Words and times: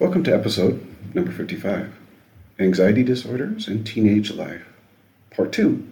Welcome 0.00 0.22
to 0.24 0.32
episode 0.32 0.86
number 1.12 1.32
55 1.32 1.92
Anxiety 2.60 3.02
Disorders 3.02 3.66
and 3.66 3.84
Teenage 3.84 4.30
Life, 4.32 4.64
Part 5.32 5.52
2 5.52 5.84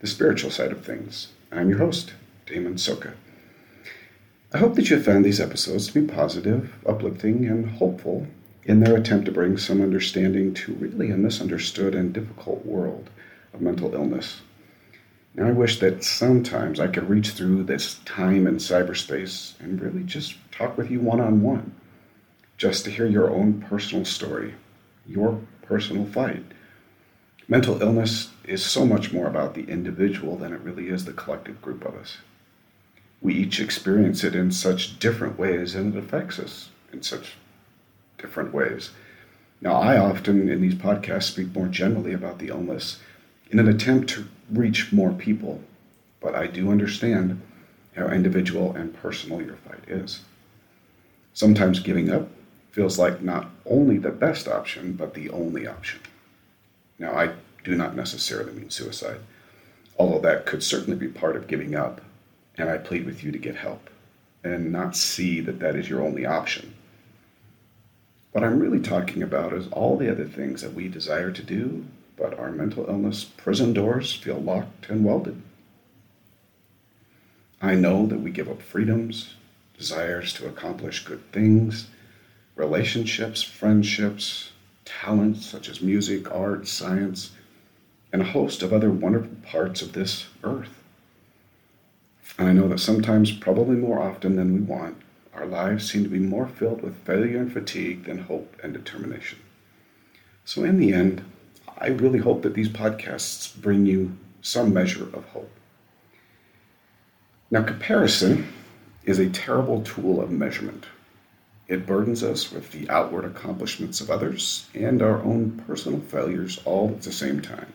The 0.00 0.06
Spiritual 0.06 0.50
Side 0.50 0.70
of 0.70 0.84
Things. 0.84 1.28
I'm 1.50 1.70
your 1.70 1.78
host, 1.78 2.12
Damon 2.44 2.74
Soka. 2.74 3.14
I 4.52 4.58
hope 4.58 4.74
that 4.74 4.90
you 4.90 4.96
have 4.96 5.06
found 5.06 5.24
these 5.24 5.40
episodes 5.40 5.86
to 5.86 5.98
be 5.98 6.06
positive, 6.06 6.74
uplifting, 6.84 7.46
and 7.46 7.70
hopeful 7.70 8.26
in 8.64 8.80
their 8.80 8.96
attempt 8.96 9.24
to 9.24 9.32
bring 9.32 9.56
some 9.56 9.80
understanding 9.80 10.52
to 10.52 10.74
really 10.74 11.10
a 11.10 11.16
misunderstood 11.16 11.94
and 11.94 12.12
difficult 12.12 12.66
world 12.66 13.08
of 13.54 13.62
mental 13.62 13.94
illness. 13.94 14.42
Now, 15.34 15.48
I 15.48 15.52
wish 15.52 15.80
that 15.80 16.04
sometimes 16.04 16.80
I 16.80 16.88
could 16.88 17.08
reach 17.08 17.30
through 17.30 17.62
this 17.62 17.98
time 18.04 18.46
and 18.46 18.58
cyberspace 18.58 19.58
and 19.58 19.80
really 19.80 20.02
just 20.02 20.34
talk 20.52 20.76
with 20.76 20.90
you 20.90 21.00
one 21.00 21.22
on 21.22 21.40
one 21.40 21.74
just 22.56 22.84
to 22.84 22.90
hear 22.90 23.06
your 23.06 23.30
own 23.30 23.60
personal 23.60 24.04
story, 24.04 24.54
your 25.06 25.40
personal 25.62 26.06
fight. 26.06 26.44
Mental 27.48 27.80
illness 27.82 28.30
is 28.44 28.64
so 28.64 28.86
much 28.86 29.12
more 29.12 29.26
about 29.26 29.54
the 29.54 29.64
individual 29.64 30.36
than 30.36 30.52
it 30.52 30.60
really 30.60 30.88
is 30.88 31.04
the 31.04 31.12
collective 31.12 31.60
group 31.60 31.84
of 31.84 31.94
us. 31.94 32.18
We 33.20 33.34
each 33.34 33.60
experience 33.60 34.24
it 34.24 34.34
in 34.34 34.50
such 34.50 34.98
different 34.98 35.38
ways, 35.38 35.74
and 35.74 35.94
it 35.94 35.98
affects 35.98 36.38
us 36.38 36.70
in 36.92 37.02
such 37.02 37.34
different 38.18 38.52
ways. 38.54 38.90
Now, 39.60 39.74
I 39.74 39.98
often 39.98 40.48
in 40.48 40.60
these 40.60 40.74
podcasts 40.74 41.24
speak 41.24 41.54
more 41.54 41.68
generally 41.68 42.12
about 42.12 42.38
the 42.38 42.48
illness 42.48 42.98
in 43.50 43.58
an 43.58 43.68
attempt 43.68 44.08
to 44.10 44.26
reach 44.50 44.92
more 44.92 45.12
people, 45.12 45.62
but 46.20 46.34
I 46.34 46.46
do 46.46 46.70
understand 46.70 47.40
how 47.96 48.08
individual 48.08 48.74
and 48.74 48.94
personal 48.94 49.42
your 49.42 49.56
fight 49.56 49.88
is. 49.88 50.20
Sometimes 51.32 51.80
giving 51.80 52.10
up 52.10 52.28
feels 52.74 52.98
like 52.98 53.22
not 53.22 53.48
only 53.66 53.98
the 53.98 54.10
best 54.10 54.48
option, 54.48 54.94
but 54.94 55.14
the 55.14 55.30
only 55.30 55.64
option. 55.64 56.00
Now, 56.98 57.12
I 57.12 57.30
do 57.62 57.76
not 57.76 57.94
necessarily 57.94 58.52
mean 58.52 58.68
suicide, 58.68 59.20
although 59.96 60.18
that 60.18 60.44
could 60.44 60.60
certainly 60.60 60.98
be 60.98 61.06
part 61.06 61.36
of 61.36 61.46
giving 61.46 61.76
up, 61.76 62.00
and 62.58 62.68
I 62.68 62.78
plead 62.78 63.06
with 63.06 63.22
you 63.22 63.30
to 63.30 63.38
get 63.38 63.54
help 63.54 63.90
and 64.42 64.72
not 64.72 64.96
see 64.96 65.40
that 65.42 65.60
that 65.60 65.76
is 65.76 65.88
your 65.88 66.02
only 66.02 66.26
option. 66.26 66.74
What 68.32 68.42
I'm 68.42 68.58
really 68.58 68.80
talking 68.80 69.22
about 69.22 69.52
is 69.52 69.68
all 69.68 69.96
the 69.96 70.10
other 70.10 70.26
things 70.26 70.60
that 70.62 70.74
we 70.74 70.88
desire 70.88 71.30
to 71.30 71.42
do, 71.44 71.86
but 72.16 72.36
our 72.40 72.50
mental 72.50 72.86
illness 72.88 73.22
prison 73.22 73.72
doors 73.72 74.12
feel 74.12 74.40
locked 74.40 74.90
and 74.90 75.04
welded. 75.04 75.40
I 77.62 77.76
know 77.76 78.04
that 78.06 78.20
we 78.20 78.32
give 78.32 78.48
up 78.48 78.60
freedoms, 78.60 79.34
desires 79.78 80.32
to 80.34 80.48
accomplish 80.48 81.04
good 81.04 81.30
things, 81.30 81.86
relationships, 82.56 83.42
friendships, 83.42 84.52
talents 84.84 85.46
such 85.46 85.68
as 85.68 85.80
music, 85.80 86.30
art, 86.32 86.68
science, 86.68 87.32
and 88.12 88.22
a 88.22 88.26
host 88.26 88.62
of 88.62 88.72
other 88.72 88.90
wonderful 88.90 89.36
parts 89.42 89.82
of 89.82 89.92
this 89.92 90.26
earth. 90.42 90.82
And 92.38 92.48
I 92.48 92.52
know 92.52 92.68
that 92.68 92.80
sometimes, 92.80 93.32
probably 93.32 93.76
more 93.76 94.00
often 94.00 94.36
than 94.36 94.54
we 94.54 94.60
want, 94.60 94.96
our 95.34 95.46
lives 95.46 95.90
seem 95.90 96.04
to 96.04 96.10
be 96.10 96.18
more 96.18 96.46
filled 96.46 96.82
with 96.82 97.04
failure 97.04 97.38
and 97.38 97.52
fatigue 97.52 98.04
than 98.04 98.18
hope 98.18 98.56
and 98.62 98.72
determination. 98.72 99.38
So, 100.44 100.64
in 100.64 100.78
the 100.78 100.92
end, 100.92 101.24
I 101.78 101.88
really 101.88 102.18
hope 102.18 102.42
that 102.42 102.54
these 102.54 102.68
podcasts 102.68 103.60
bring 103.60 103.86
you 103.86 104.16
some 104.42 104.72
measure 104.72 105.04
of 105.04 105.24
hope. 105.26 105.50
Now, 107.50 107.62
comparison 107.62 108.46
is 109.04 109.18
a 109.18 109.30
terrible 109.30 109.82
tool 109.82 110.20
of 110.20 110.30
measurement. 110.30 110.86
It 111.66 111.86
burdens 111.86 112.22
us 112.22 112.52
with 112.52 112.70
the 112.72 112.88
outward 112.90 113.24
accomplishments 113.24 114.00
of 114.00 114.10
others 114.10 114.68
and 114.74 115.00
our 115.00 115.22
own 115.22 115.62
personal 115.66 116.00
failures 116.00 116.60
all 116.64 116.90
at 116.90 117.02
the 117.02 117.12
same 117.12 117.40
time. 117.40 117.72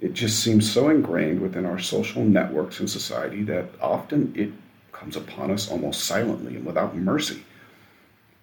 It 0.00 0.14
just 0.14 0.40
seems 0.40 0.70
so 0.70 0.88
ingrained 0.88 1.40
within 1.40 1.66
our 1.66 1.78
social 1.78 2.24
networks 2.24 2.80
and 2.80 2.88
society 2.88 3.42
that 3.44 3.70
often 3.80 4.32
it 4.36 4.52
comes 4.92 5.16
upon 5.16 5.50
us 5.50 5.70
almost 5.70 6.04
silently 6.04 6.56
and 6.56 6.64
without 6.64 6.96
mercy. 6.96 7.44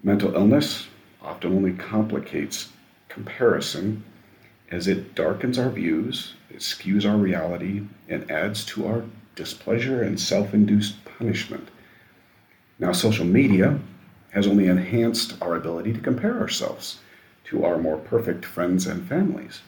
Mental 0.04 0.34
illness 0.36 0.88
often 1.22 1.54
only 1.54 1.74
complicates 1.74 2.70
comparison 3.08 4.04
as 4.72 4.88
it 4.88 5.16
darkens 5.16 5.58
our 5.58 5.70
views, 5.70 6.36
it 6.50 6.60
skews 6.60 7.10
our 7.10 7.18
reality, 7.18 7.84
and 8.08 8.30
adds 8.30 8.64
to 8.66 8.88
our 8.88 9.04
displeasure 9.36 10.04
and 10.04 10.20
self 10.20 10.54
induced 10.54 11.04
punishment. 11.06 11.68
Now, 12.78 12.92
social 12.92 13.26
media 13.26 13.80
has 14.32 14.48
only 14.48 14.68
enhanced 14.68 15.36
our 15.42 15.56
ability 15.56 15.94
to 15.94 16.00
compare 16.00 16.40
ourselves 16.40 17.00
to 17.46 17.66
our 17.66 17.78
more 17.78 17.98
perfect 17.98 18.46
friends 18.46 18.86
and 18.86 19.08
families. 19.08 19.62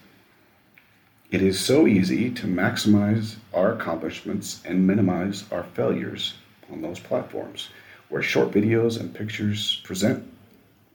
It 1.31 1.41
is 1.41 1.59
so 1.59 1.87
easy 1.87 2.29
to 2.31 2.45
maximize 2.45 3.37
our 3.53 3.73
accomplishments 3.73 4.61
and 4.65 4.85
minimize 4.85 5.45
our 5.51 5.63
failures 5.63 6.35
on 6.71 6.81
those 6.81 6.99
platforms, 6.99 7.69
where 8.09 8.21
short 8.21 8.51
videos 8.51 8.99
and 8.99 9.13
pictures 9.13 9.81
present 9.83 10.29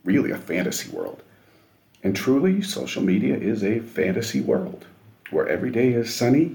really 0.04 0.30
a 0.30 0.36
fantasy 0.36 0.90
world. 0.90 1.22
And 2.02 2.14
truly, 2.14 2.62
social 2.62 3.02
media 3.02 3.34
is 3.36 3.64
a 3.64 3.80
fantasy 3.80 4.40
world 4.40 4.84
where 5.30 5.48
every 5.48 5.70
day 5.70 5.92
is 5.92 6.14
sunny 6.14 6.54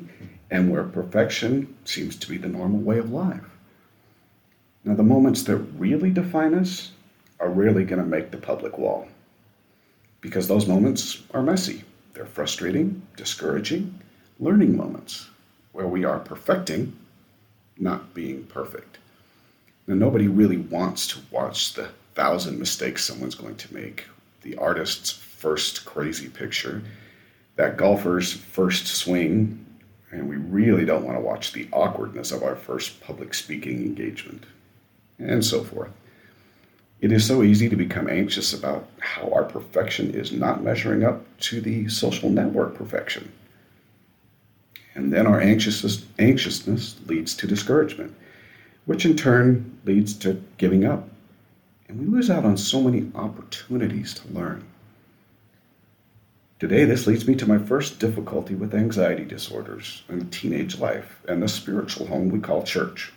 and 0.49 0.71
where 0.71 0.83
perfection 0.83 1.75
seems 1.83 2.15
to 2.17 2.29
be 2.29 2.37
the 2.37 2.47
normal 2.47 2.79
way 2.79 2.99
of 2.99 3.11
life. 3.11 3.43
Now, 4.85 4.95
the 4.95 5.03
moments 5.03 5.43
that 5.43 5.57
really 5.57 6.09
define 6.09 6.53
us 6.53 6.91
are 7.41 7.49
rarely 7.49 7.83
going 7.83 8.01
to 8.01 8.07
make 8.07 8.31
the 8.31 8.37
public 8.37 8.77
wall 8.77 9.07
because 10.21 10.47
those 10.47 10.67
moments 10.67 11.23
are 11.33 11.41
messy. 11.41 11.83
They're 12.13 12.25
frustrating, 12.25 13.01
discouraging, 13.17 13.99
learning 14.39 14.77
moments 14.77 15.27
where 15.71 15.87
we 15.87 16.05
are 16.05 16.19
perfecting, 16.19 16.95
not 17.77 18.13
being 18.13 18.43
perfect. 18.45 18.99
Now, 19.87 19.95
nobody 19.95 20.27
really 20.27 20.57
wants 20.57 21.07
to 21.07 21.19
watch 21.31 21.73
the 21.73 21.89
thousand 22.13 22.59
mistakes 22.59 23.03
someone's 23.03 23.35
going 23.35 23.55
to 23.55 23.73
make, 23.73 24.05
the 24.43 24.55
artist's 24.57 25.11
first 25.11 25.85
crazy 25.85 26.29
picture, 26.29 26.83
that 27.55 27.77
golfer's 27.77 28.33
first 28.33 28.85
swing, 28.85 29.65
and 30.11 30.29
we 30.29 30.35
really 30.35 30.85
don't 30.85 31.05
want 31.05 31.17
to 31.17 31.21
watch 31.21 31.53
the 31.53 31.67
awkwardness 31.71 32.31
of 32.31 32.43
our 32.43 32.55
first 32.55 33.01
public 33.01 33.33
speaking 33.33 33.81
engagement, 33.81 34.45
and 35.17 35.43
so 35.43 35.63
forth. 35.63 35.91
It 37.01 37.11
is 37.11 37.25
so 37.25 37.41
easy 37.41 37.67
to 37.67 37.75
become 37.75 38.07
anxious 38.07 38.53
about 38.53 38.87
how 38.99 39.31
our 39.31 39.43
perfection 39.43 40.13
is 40.13 40.31
not 40.31 40.63
measuring 40.63 41.03
up 41.03 41.25
to 41.39 41.59
the 41.59 41.89
social 41.89 42.29
network 42.29 42.75
perfection. 42.75 43.31
And 44.93 45.11
then 45.11 45.25
our 45.25 45.41
anxiousness, 45.41 46.05
anxiousness 46.19 46.95
leads 47.07 47.33
to 47.37 47.47
discouragement, 47.47 48.13
which 48.85 49.03
in 49.03 49.15
turn 49.15 49.79
leads 49.83 50.13
to 50.19 50.43
giving 50.59 50.85
up. 50.85 51.09
And 51.87 51.99
we 51.99 52.05
lose 52.05 52.29
out 52.29 52.45
on 52.45 52.55
so 52.55 52.81
many 52.81 53.11
opportunities 53.15 54.13
to 54.13 54.27
learn. 54.31 54.63
Today, 56.59 56.85
this 56.85 57.07
leads 57.07 57.27
me 57.27 57.33
to 57.35 57.47
my 57.47 57.57
first 57.57 57.97
difficulty 57.97 58.53
with 58.53 58.75
anxiety 58.75 59.25
disorders 59.25 60.03
in 60.07 60.29
teenage 60.29 60.77
life 60.77 61.19
and 61.27 61.41
the 61.41 61.47
spiritual 61.47 62.05
home 62.05 62.29
we 62.29 62.39
call 62.39 62.61
church. 62.61 63.11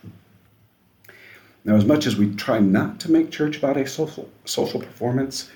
Now, 1.65 1.77
as 1.77 1.87
much 1.87 2.07
as 2.07 2.17
we 2.17 2.35
try 2.35 2.59
not 2.59 3.01
to 3.01 3.11
make 3.11 3.31
church 3.31 3.57
about 3.57 3.79
a 3.79 3.87
social, 3.87 4.29
social 4.45 4.81
performance, 4.81 5.51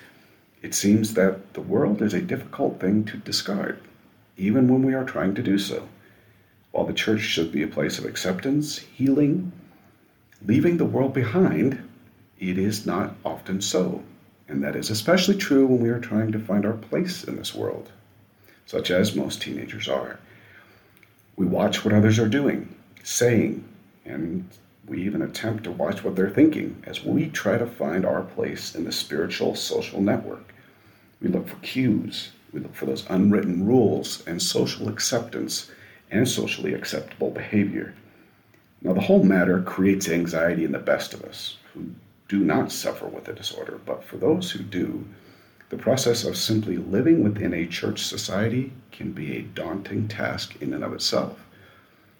it 0.63 0.73
seems 0.73 1.13
that 1.13 1.53
the 1.53 1.61
world 1.61 2.01
is 2.01 2.15
a 2.15 2.21
difficult 2.21 2.79
thing 2.79 3.05
to 3.05 3.17
discard, 3.17 3.79
even 4.35 4.67
when 4.67 4.81
we 4.81 4.95
are 4.95 5.03
trying 5.03 5.35
to 5.35 5.43
do 5.43 5.59
so. 5.59 5.87
While 6.71 6.85
the 6.85 6.93
church 6.93 7.21
should 7.21 7.51
be 7.51 7.61
a 7.61 7.67
place 7.67 7.99
of 7.99 8.05
acceptance, 8.05 8.79
healing, 8.79 9.51
leaving 10.43 10.77
the 10.77 10.85
world 10.85 11.13
behind, 11.13 11.87
it 12.39 12.57
is 12.57 12.87
not 12.87 13.15
often 13.23 13.61
so. 13.61 14.03
And 14.47 14.63
that 14.63 14.75
is 14.75 14.89
especially 14.89 15.37
true 15.37 15.67
when 15.67 15.79
we 15.79 15.89
are 15.89 15.99
trying 15.99 16.31
to 16.31 16.39
find 16.39 16.65
our 16.65 16.73
place 16.73 17.23
in 17.23 17.35
this 17.35 17.53
world, 17.53 17.91
such 18.65 18.89
as 18.89 19.15
most 19.15 19.43
teenagers 19.43 19.87
are. 19.87 20.19
We 21.35 21.45
watch 21.45 21.85
what 21.85 21.93
others 21.93 22.17
are 22.17 22.27
doing, 22.27 22.75
saying, 23.03 23.63
and 24.05 24.49
we 24.89 25.03
even 25.03 25.21
attempt 25.21 25.63
to 25.63 25.71
watch 25.71 26.03
what 26.03 26.15
they're 26.15 26.31
thinking 26.31 26.81
as 26.87 27.05
we 27.05 27.29
try 27.29 27.59
to 27.59 27.67
find 27.67 28.05
our 28.05 28.23
place 28.23 28.73
in 28.73 28.83
the 28.83 28.91
spiritual 28.91 29.53
social 29.53 30.01
network. 30.01 30.51
We 31.21 31.29
look 31.29 31.47
for 31.47 31.57
cues, 31.57 32.31
we 32.51 32.59
look 32.59 32.73
for 32.73 32.87
those 32.87 33.05
unwritten 33.07 33.67
rules 33.67 34.25
and 34.25 34.41
social 34.41 34.89
acceptance 34.89 35.69
and 36.09 36.27
socially 36.27 36.73
acceptable 36.73 37.29
behavior. 37.29 37.93
Now, 38.81 38.93
the 38.93 39.01
whole 39.01 39.23
matter 39.23 39.61
creates 39.61 40.09
anxiety 40.09 40.65
in 40.65 40.71
the 40.71 40.79
best 40.79 41.13
of 41.13 41.23
us 41.23 41.57
who 41.73 41.91
do 42.27 42.39
not 42.39 42.71
suffer 42.71 43.05
with 43.05 43.25
the 43.25 43.33
disorder, 43.33 43.79
but 43.85 44.03
for 44.03 44.17
those 44.17 44.49
who 44.49 44.63
do, 44.63 45.05
the 45.69 45.77
process 45.77 46.23
of 46.23 46.35
simply 46.35 46.77
living 46.77 47.23
within 47.23 47.53
a 47.53 47.67
church 47.67 48.03
society 48.05 48.71
can 48.91 49.11
be 49.11 49.37
a 49.37 49.41
daunting 49.41 50.07
task 50.07 50.59
in 50.61 50.73
and 50.73 50.83
of 50.83 50.93
itself. 50.93 51.45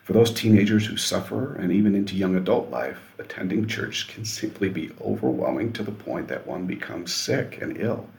For 0.10 0.14
those 0.14 0.34
teenagers 0.34 0.88
who 0.88 0.98
suffer 0.98 1.54
and 1.54 1.72
even 1.72 1.94
into 1.94 2.16
young 2.16 2.36
adult 2.36 2.72
life, 2.72 3.14
attending 3.20 3.68
church 3.68 4.08
can 4.08 4.26
simply 4.26 4.68
be 4.68 4.90
overwhelming 5.00 5.72
to 5.74 5.84
the 5.84 5.92
point 5.92 6.30
that 6.30 6.48
one 6.48 6.66
becomes 6.66 7.14
sick 7.14 7.60
and 7.62 7.78
ill. 7.78 8.10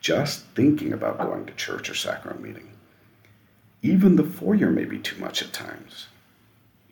just 0.00 0.46
thinking 0.56 0.92
about 0.92 1.18
going 1.18 1.46
to 1.46 1.52
church 1.52 1.88
or 1.88 1.94
sacrament 1.94 2.42
meeting. 2.42 2.68
Even 3.82 4.16
the 4.16 4.24
foyer 4.24 4.70
may 4.70 4.84
be 4.84 4.98
too 4.98 5.16
much 5.20 5.40
at 5.40 5.52
times. 5.52 6.08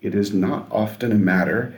It 0.01 0.15
is 0.15 0.33
not 0.33 0.69
often 0.71 1.11
a 1.11 1.17
matter 1.17 1.75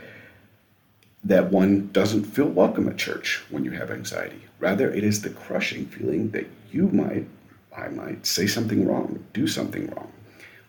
that 1.24 1.50
one 1.50 1.88
doesn't 1.92 2.24
feel 2.24 2.48
welcome 2.48 2.86
at 2.86 2.98
church 2.98 3.42
when 3.48 3.64
you 3.64 3.70
have 3.70 3.90
anxiety. 3.90 4.44
Rather, 4.58 4.92
it 4.92 5.04
is 5.04 5.22
the 5.22 5.30
crushing 5.30 5.86
feeling 5.86 6.32
that 6.32 6.46
you 6.70 6.88
might, 6.88 7.26
I 7.74 7.88
might 7.88 8.26
say 8.26 8.46
something 8.46 8.86
wrong, 8.86 9.24
do 9.32 9.46
something 9.46 9.88
wrong, 9.88 10.07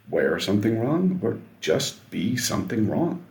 wear 0.09 0.39
something 0.39 0.79
wrong, 0.79 1.19
or 1.21 1.37
just 1.61 2.09
be 2.09 2.35
something 2.35 2.89
wrong. 2.89 3.23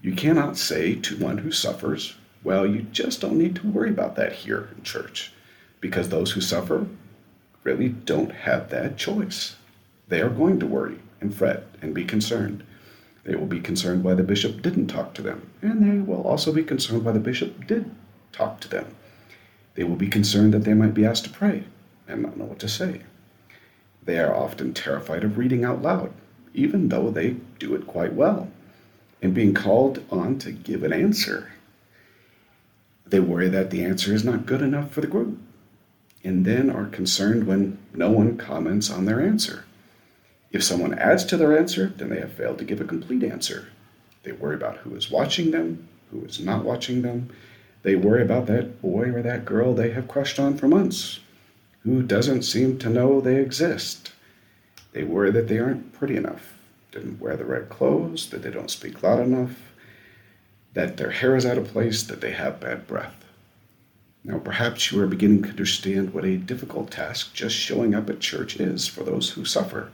You 0.00 0.12
cannot 0.12 0.56
say 0.56 0.94
to 0.94 1.16
one 1.16 1.38
who 1.38 1.50
suffers, 1.50 2.14
well, 2.44 2.66
you 2.66 2.82
just 2.82 3.20
don't 3.20 3.38
need 3.38 3.56
to 3.56 3.66
worry 3.66 3.90
about 3.90 4.14
that 4.16 4.32
here 4.32 4.68
in 4.76 4.82
church, 4.84 5.32
because 5.80 6.08
those 6.08 6.32
who 6.32 6.40
suffer 6.40 6.86
really 7.64 7.88
don't 7.88 8.30
have 8.30 8.70
that 8.70 8.96
choice. 8.96 9.56
They 10.08 10.20
are 10.20 10.30
going 10.30 10.60
to 10.60 10.66
worry 10.66 11.00
and 11.20 11.34
fret 11.34 11.66
and 11.82 11.94
be 11.94 12.04
concerned. 12.04 12.62
They 13.24 13.34
will 13.34 13.46
be 13.46 13.60
concerned 13.60 14.04
why 14.04 14.14
the 14.14 14.22
bishop 14.22 14.62
didn't 14.62 14.86
talk 14.86 15.14
to 15.14 15.22
them, 15.22 15.50
and 15.60 15.82
they 15.82 15.98
will 16.00 16.22
also 16.22 16.52
be 16.52 16.62
concerned 16.62 17.04
why 17.04 17.12
the 17.12 17.18
bishop 17.18 17.66
did 17.66 17.90
talk 18.32 18.60
to 18.60 18.68
them. 18.68 18.94
They 19.74 19.84
will 19.84 19.96
be 19.96 20.08
concerned 20.08 20.54
that 20.54 20.64
they 20.64 20.74
might 20.74 20.94
be 20.94 21.04
asked 21.04 21.24
to 21.24 21.30
pray 21.30 21.64
and 22.06 22.22
not 22.22 22.36
know 22.36 22.46
what 22.46 22.58
to 22.60 22.68
say. 22.68 23.02
They 24.08 24.18
are 24.20 24.34
often 24.34 24.72
terrified 24.72 25.22
of 25.22 25.36
reading 25.36 25.66
out 25.66 25.82
loud, 25.82 26.14
even 26.54 26.88
though 26.88 27.10
they 27.10 27.36
do 27.58 27.74
it 27.74 27.86
quite 27.86 28.14
well, 28.14 28.50
and 29.20 29.34
being 29.34 29.52
called 29.52 30.02
on 30.10 30.38
to 30.38 30.50
give 30.50 30.82
an 30.82 30.94
answer. 30.94 31.52
They 33.06 33.20
worry 33.20 33.50
that 33.50 33.68
the 33.68 33.84
answer 33.84 34.14
is 34.14 34.24
not 34.24 34.46
good 34.46 34.62
enough 34.62 34.92
for 34.92 35.02
the 35.02 35.06
group, 35.06 35.38
and 36.24 36.46
then 36.46 36.70
are 36.70 36.86
concerned 36.86 37.46
when 37.46 37.76
no 37.92 38.10
one 38.10 38.38
comments 38.38 38.88
on 38.88 39.04
their 39.04 39.20
answer. 39.20 39.66
If 40.52 40.64
someone 40.64 40.98
adds 40.98 41.26
to 41.26 41.36
their 41.36 41.58
answer, 41.58 41.92
then 41.94 42.08
they 42.08 42.20
have 42.20 42.32
failed 42.32 42.56
to 42.60 42.64
give 42.64 42.80
a 42.80 42.84
complete 42.84 43.22
answer. 43.22 43.68
They 44.22 44.32
worry 44.32 44.54
about 44.54 44.78
who 44.78 44.96
is 44.96 45.10
watching 45.10 45.50
them, 45.50 45.86
who 46.10 46.24
is 46.24 46.40
not 46.40 46.64
watching 46.64 47.02
them. 47.02 47.28
They 47.82 47.94
worry 47.94 48.22
about 48.22 48.46
that 48.46 48.80
boy 48.80 49.10
or 49.12 49.20
that 49.20 49.44
girl 49.44 49.74
they 49.74 49.90
have 49.90 50.08
crushed 50.08 50.38
on 50.38 50.56
for 50.56 50.66
months, 50.66 51.20
who 51.82 52.02
doesn't 52.02 52.42
seem 52.42 52.78
to 52.78 52.88
know 52.88 53.20
they 53.20 53.36
exist. 53.36 54.12
They 54.92 55.04
worry 55.04 55.30
that 55.32 55.48
they 55.48 55.58
aren't 55.58 55.92
pretty 55.92 56.16
enough, 56.16 56.54
didn't 56.92 57.20
wear 57.20 57.36
the 57.36 57.44
right 57.44 57.68
clothes, 57.68 58.30
that 58.30 58.42
they 58.42 58.50
don't 58.50 58.70
speak 58.70 59.02
loud 59.02 59.20
enough, 59.20 59.72
that 60.74 60.96
their 60.96 61.10
hair 61.10 61.36
is 61.36 61.46
out 61.46 61.58
of 61.58 61.68
place, 61.68 62.02
that 62.04 62.20
they 62.20 62.32
have 62.32 62.60
bad 62.60 62.86
breath. 62.86 63.24
Now, 64.24 64.38
perhaps 64.38 64.90
you 64.90 65.00
are 65.00 65.06
beginning 65.06 65.42
to 65.44 65.50
understand 65.50 66.12
what 66.12 66.24
a 66.24 66.36
difficult 66.36 66.90
task 66.90 67.32
just 67.32 67.56
showing 67.56 67.94
up 67.94 68.10
at 68.10 68.20
church 68.20 68.56
is 68.56 68.86
for 68.86 69.04
those 69.04 69.30
who 69.30 69.44
suffer 69.44 69.90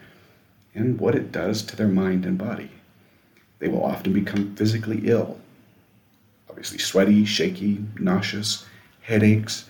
and 0.75 0.99
what 0.99 1.15
it 1.15 1.31
does 1.31 1.63
to 1.63 1.77
their 1.77 1.89
mind 1.89 2.25
and 2.25 2.37
body. 2.37 2.71
They 3.59 3.69
will 3.69 3.85
often 3.85 4.13
become 4.13 4.57
physically 4.57 5.03
ill, 5.05 5.39
obviously 6.49 6.79
sweaty, 6.79 7.25
shaky, 7.25 7.85
nauseous, 7.99 8.67
headaches, 9.03 9.67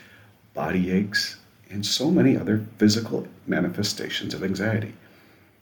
body 0.55 0.91
aches, 0.91 1.37
and 1.75 1.85
so 1.85 2.11
many 2.11 2.37
other 2.37 2.65
physical 2.79 3.29
manifestations 3.47 4.33
of 4.33 4.43
anxiety. 4.43 4.95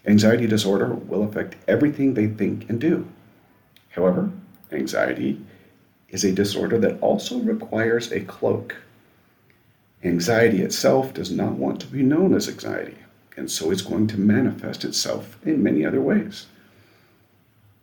Anxiety 0.06 0.46
disorder 0.46 0.94
will 0.94 1.24
affect 1.24 1.56
everything 1.66 2.14
they 2.14 2.28
think 2.28 2.70
and 2.70 2.80
do. 2.80 3.08
However, 3.90 4.30
anxiety 4.70 5.40
is 6.10 6.22
a 6.22 6.32
disorder 6.32 6.78
that 6.78 7.00
also 7.00 7.38
requires 7.38 8.12
a 8.12 8.20
cloak. 8.20 8.76
Anxiety 10.04 10.62
itself 10.62 11.12
does 11.12 11.30
not 11.32 11.52
want 11.52 11.80
to 11.80 11.86
be 11.88 12.02
known 12.02 12.34
as 12.34 12.48
anxiety 12.48 12.96
and 13.36 13.50
so 13.50 13.70
it's 13.70 13.82
going 13.82 14.06
to 14.08 14.18
manifest 14.18 14.84
itself 14.84 15.38
in 15.44 15.62
many 15.62 15.84
other 15.84 16.00
ways. 16.00 16.46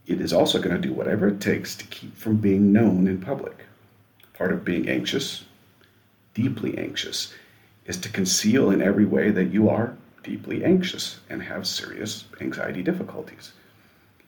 It 0.05 0.21
is 0.21 0.33
also 0.33 0.61
going 0.61 0.79
to 0.79 0.87
do 0.87 0.93
whatever 0.93 1.27
it 1.27 1.41
takes 1.41 1.75
to 1.75 1.85
keep 1.85 2.15
from 2.17 2.37
being 2.37 2.71
known 2.71 3.07
in 3.07 3.21
public. 3.21 3.65
Part 4.33 4.51
of 4.51 4.65
being 4.65 4.87
anxious, 4.87 5.45
deeply 6.33 6.77
anxious, 6.77 7.33
is 7.89 7.97
to 7.97 8.09
conceal 8.09 8.69
in 8.69 8.83
every 8.83 9.03
way 9.03 9.31
that 9.31 9.51
you 9.51 9.68
are 9.68 9.97
deeply 10.21 10.63
anxious 10.63 11.19
and 11.27 11.41
have 11.41 11.65
serious 11.65 12.25
anxiety 12.39 12.83
difficulties. 12.83 13.51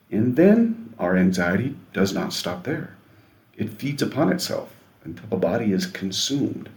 And 0.09 0.35
then 0.35 0.95
our 0.97 1.15
anxiety 1.15 1.75
does 1.93 2.11
not 2.11 2.33
stop 2.33 2.63
there. 2.63 2.95
It 3.55 3.69
feeds 3.69 4.01
upon 4.01 4.31
itself 4.31 4.73
until 5.03 5.27
the 5.27 5.35
body 5.35 5.73
is 5.73 5.85
consumed. 5.85 6.69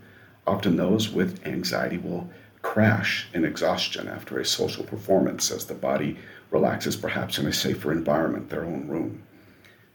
Often 0.46 0.76
those 0.76 1.08
with 1.08 1.46
anxiety 1.46 1.96
will 1.96 2.28
crash 2.60 3.28
in 3.32 3.46
exhaustion 3.46 4.06
after 4.06 4.38
a 4.38 4.44
social 4.44 4.84
performance 4.84 5.50
as 5.50 5.64
the 5.64 5.74
body 5.74 6.18
relaxes 6.50 6.96
perhaps 6.96 7.38
in 7.38 7.46
a 7.46 7.52
safer 7.52 7.92
environment, 7.92 8.50
their 8.50 8.66
own 8.66 8.88
room. 8.88 9.22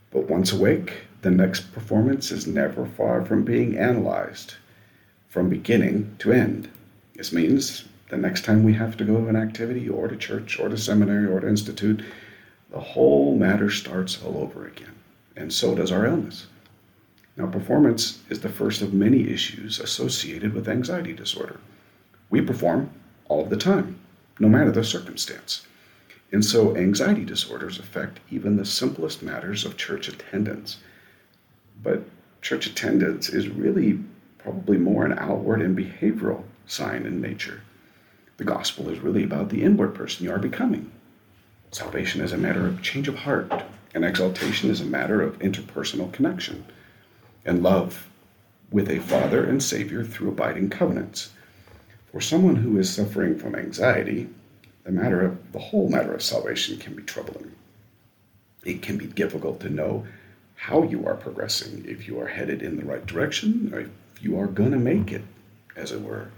But 0.09 0.27
once 0.27 0.51
awake, 0.51 1.03
the 1.21 1.29
next 1.29 1.71
performance 1.71 2.31
is 2.31 2.47
never 2.47 2.87
far 2.87 3.23
from 3.23 3.43
being 3.43 3.77
analyzed 3.77 4.55
from 5.27 5.49
beginning 5.49 6.15
to 6.17 6.31
end. 6.31 6.67
This 7.19 7.33
means 7.33 7.83
the 8.07 8.15
next 8.15 8.45
time 8.45 8.63
we 8.63 8.75
have 8.75 8.95
to 8.95 9.03
go 9.03 9.17
to 9.17 9.27
an 9.27 9.35
activity 9.35 9.89
or 9.89 10.07
to 10.07 10.15
church 10.15 10.57
or 10.57 10.69
to 10.69 10.77
seminary 10.77 11.25
or 11.25 11.41
to 11.41 11.49
institute, 11.49 12.01
the 12.71 12.79
whole 12.79 13.35
matter 13.35 13.69
starts 13.69 14.23
all 14.23 14.37
over 14.37 14.65
again. 14.65 14.95
And 15.35 15.51
so 15.51 15.75
does 15.75 15.91
our 15.91 16.05
illness. 16.05 16.47
Now, 17.35 17.47
performance 17.47 18.21
is 18.29 18.39
the 18.39 18.47
first 18.47 18.81
of 18.81 18.93
many 18.93 19.29
issues 19.29 19.81
associated 19.81 20.53
with 20.53 20.69
anxiety 20.69 21.11
disorder. 21.11 21.59
We 22.29 22.39
perform 22.39 22.89
all 23.27 23.43
the 23.43 23.57
time, 23.57 23.99
no 24.39 24.47
matter 24.47 24.71
the 24.71 24.85
circumstance. 24.85 25.67
And 26.31 26.45
so 26.45 26.77
anxiety 26.77 27.25
disorders 27.25 27.79
affect 27.79 28.21
even 28.31 28.55
the 28.55 28.63
simplest 28.63 29.21
matters 29.21 29.65
of 29.65 29.75
church 29.75 30.07
attendance. 30.07 30.77
But 31.83 32.01
church 32.41 32.65
attendance 32.65 33.27
is 33.27 33.49
really 33.49 33.99
probably 34.37 34.77
more 34.77 35.05
an 35.05 35.19
outward 35.19 35.61
and 35.61 35.77
behavioral 35.77 36.45
sign 36.71 37.05
in 37.05 37.21
nature. 37.21 37.61
The 38.37 38.43
gospel 38.43 38.89
is 38.89 38.99
really 38.99 39.23
about 39.23 39.49
the 39.49 39.63
inward 39.63 39.93
person 39.95 40.25
you 40.25 40.31
are 40.31 40.39
becoming. 40.39 40.91
Salvation 41.71 42.21
is 42.21 42.31
a 42.31 42.37
matter 42.37 42.65
of 42.65 42.81
change 42.81 43.07
of 43.07 43.15
heart, 43.15 43.51
and 43.93 44.05
exaltation 44.05 44.69
is 44.69 44.81
a 44.81 44.85
matter 44.85 45.21
of 45.21 45.37
interpersonal 45.39 46.11
connection 46.11 46.65
and 47.45 47.63
love 47.63 48.07
with 48.71 48.89
a 48.89 48.99
Father 48.99 49.43
and 49.43 49.61
Savior 49.61 50.03
through 50.03 50.29
abiding 50.29 50.69
covenants. 50.69 51.31
For 52.11 52.21
someone 52.21 52.55
who 52.55 52.77
is 52.77 52.89
suffering 52.89 53.37
from 53.37 53.55
anxiety, 53.55 54.29
the 54.83 54.91
matter 54.91 55.21
of 55.21 55.51
the 55.51 55.59
whole 55.59 55.89
matter 55.89 56.13
of 56.13 56.23
salvation 56.23 56.77
can 56.77 56.95
be 56.95 57.03
troubling. 57.03 57.51
It 58.63 58.81
can 58.81 58.97
be 58.97 59.07
difficult 59.07 59.59
to 59.61 59.69
know 59.69 60.05
how 60.55 60.83
you 60.83 61.05
are 61.07 61.15
progressing, 61.15 61.85
if 61.87 62.07
you 62.07 62.19
are 62.19 62.27
headed 62.27 62.61
in 62.61 62.77
the 62.77 62.85
right 62.85 63.05
direction, 63.05 63.71
or 63.73 63.81
if 63.81 63.89
you 64.21 64.39
are 64.39 64.47
going 64.47 64.71
to 64.71 64.77
make 64.77 65.11
it, 65.11 65.23
as 65.75 65.91
it 65.91 66.01
were. 66.01 66.31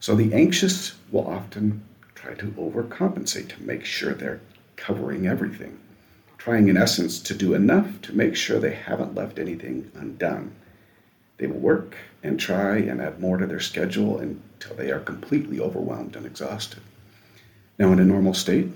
So 0.00 0.14
the 0.14 0.32
anxious 0.32 0.94
will 1.12 1.26
often 1.28 1.82
try 2.14 2.32
to 2.34 2.46
overcompensate 2.52 3.50
to 3.50 3.62
make 3.62 3.84
sure 3.84 4.14
they're 4.14 4.40
covering 4.76 5.26
everything, 5.26 5.78
trying 6.38 6.68
in 6.68 6.78
essence 6.78 7.18
to 7.20 7.34
do 7.34 7.52
enough 7.52 8.00
to 8.02 8.16
make 8.16 8.34
sure 8.34 8.58
they 8.58 8.74
haven't 8.74 9.14
left 9.14 9.38
anything 9.38 9.90
undone. 9.94 10.54
They 11.36 11.46
will 11.46 11.58
work 11.58 11.96
and 12.22 12.40
try 12.40 12.78
and 12.78 13.00
add 13.00 13.20
more 13.20 13.36
to 13.36 13.46
their 13.46 13.60
schedule 13.60 14.18
until 14.18 14.74
they 14.74 14.90
are 14.90 15.00
completely 15.00 15.60
overwhelmed 15.60 16.16
and 16.16 16.24
exhausted. 16.24 16.80
Now, 17.78 17.92
in 17.92 18.00
a 18.00 18.04
normal 18.04 18.34
state, 18.34 18.68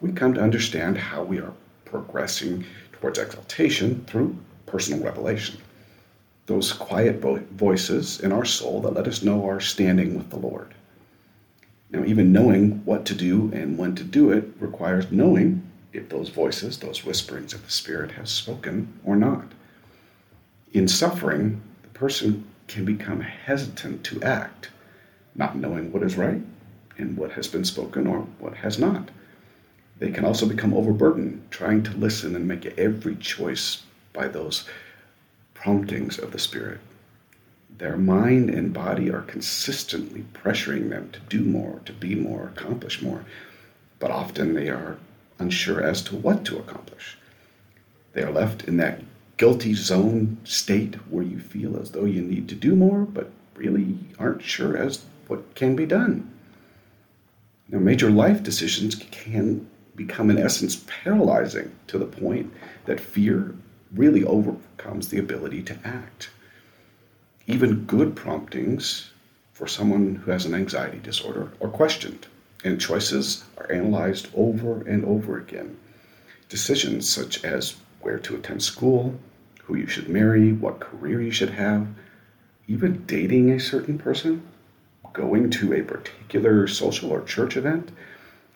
we 0.00 0.12
come 0.12 0.32
to 0.34 0.42
understand 0.42 0.96
how 0.96 1.22
we 1.22 1.38
are 1.38 1.52
progressing 1.84 2.64
towards 2.92 3.18
exaltation 3.18 4.04
through 4.06 4.36
personal 4.64 5.04
revelation. 5.04 5.58
Those 6.52 6.74
quiet 6.74 7.22
voices 7.22 8.20
in 8.20 8.30
our 8.30 8.44
soul 8.44 8.82
that 8.82 8.92
let 8.92 9.08
us 9.08 9.22
know 9.22 9.46
our 9.46 9.58
standing 9.58 10.14
with 10.14 10.28
the 10.28 10.36
Lord. 10.36 10.74
Now, 11.90 12.04
even 12.04 12.30
knowing 12.30 12.84
what 12.84 13.06
to 13.06 13.14
do 13.14 13.50
and 13.54 13.78
when 13.78 13.94
to 13.94 14.04
do 14.04 14.30
it 14.32 14.50
requires 14.60 15.10
knowing 15.10 15.62
if 15.94 16.10
those 16.10 16.28
voices, 16.28 16.76
those 16.76 17.06
whisperings 17.06 17.54
of 17.54 17.64
the 17.64 17.70
Spirit, 17.70 18.12
have 18.12 18.28
spoken 18.28 18.92
or 19.02 19.16
not. 19.16 19.46
In 20.74 20.88
suffering, 20.88 21.62
the 21.84 21.98
person 21.98 22.44
can 22.68 22.84
become 22.84 23.22
hesitant 23.22 24.04
to 24.04 24.22
act, 24.22 24.68
not 25.34 25.56
knowing 25.56 25.90
what 25.90 26.02
is 26.02 26.18
right 26.18 26.42
and 26.98 27.16
what 27.16 27.32
has 27.32 27.48
been 27.48 27.64
spoken 27.64 28.06
or 28.06 28.26
what 28.40 28.56
has 28.56 28.78
not. 28.78 29.10
They 30.00 30.10
can 30.10 30.26
also 30.26 30.44
become 30.44 30.74
overburdened, 30.74 31.50
trying 31.50 31.82
to 31.84 31.96
listen 31.96 32.36
and 32.36 32.46
make 32.46 32.66
every 32.78 33.16
choice 33.16 33.84
by 34.12 34.28
those 34.28 34.68
promptings 35.62 36.18
of 36.18 36.32
the 36.32 36.38
Spirit. 36.38 36.80
Their 37.78 37.96
mind 37.96 38.50
and 38.50 38.72
body 38.72 39.10
are 39.10 39.22
consistently 39.22 40.24
pressuring 40.34 40.90
them 40.90 41.10
to 41.12 41.20
do 41.20 41.44
more, 41.44 41.80
to 41.84 41.92
be 41.92 42.14
more, 42.14 42.48
accomplish 42.48 43.00
more, 43.00 43.24
but 43.98 44.10
often 44.10 44.54
they 44.54 44.68
are 44.68 44.98
unsure 45.38 45.80
as 45.80 46.02
to 46.02 46.16
what 46.16 46.44
to 46.46 46.58
accomplish. 46.58 47.16
They 48.12 48.22
are 48.22 48.32
left 48.32 48.64
in 48.64 48.76
that 48.78 49.02
guilty 49.36 49.74
zone 49.74 50.38
state 50.44 50.96
where 51.10 51.24
you 51.24 51.38
feel 51.38 51.80
as 51.80 51.92
though 51.92 52.04
you 52.04 52.22
need 52.22 52.48
to 52.48 52.54
do 52.54 52.74
more, 52.74 53.00
but 53.00 53.30
really 53.54 53.98
aren't 54.18 54.42
sure 54.42 54.76
as 54.76 55.04
what 55.28 55.54
can 55.54 55.76
be 55.76 55.86
done. 55.86 56.28
Now, 57.68 57.78
major 57.78 58.10
life 58.10 58.42
decisions 58.42 58.96
can 59.10 59.68
become, 59.94 60.28
in 60.30 60.38
essence, 60.38 60.84
paralyzing 60.86 61.72
to 61.86 61.98
the 61.98 62.06
point 62.06 62.52
that 62.84 63.00
fear 63.00 63.54
really 63.94 64.24
overcomes 64.24 65.08
the 65.08 65.18
ability 65.18 65.62
to 65.62 65.78
act. 65.84 66.30
Even 67.46 67.84
good 67.84 68.16
promptings 68.16 69.10
for 69.52 69.66
someone 69.66 70.14
who 70.14 70.30
has 70.30 70.46
an 70.46 70.54
anxiety 70.54 70.98
disorder 70.98 71.52
are 71.60 71.68
questioned, 71.68 72.26
and 72.64 72.80
choices 72.80 73.44
are 73.58 73.70
analyzed 73.70 74.28
over 74.34 74.82
and 74.82 75.04
over 75.04 75.36
again. 75.36 75.76
Decisions 76.48 77.08
such 77.08 77.44
as 77.44 77.76
where 78.00 78.18
to 78.18 78.36
attend 78.36 78.62
school, 78.62 79.18
who 79.64 79.76
you 79.76 79.86
should 79.86 80.08
marry, 80.08 80.52
what 80.52 80.80
career 80.80 81.20
you 81.20 81.30
should 81.30 81.50
have, 81.50 81.86
even 82.68 83.04
dating 83.06 83.50
a 83.50 83.60
certain 83.60 83.98
person, 83.98 84.42
going 85.12 85.50
to 85.50 85.74
a 85.74 85.82
particular 85.82 86.66
social 86.66 87.10
or 87.10 87.22
church 87.22 87.56
event, 87.56 87.90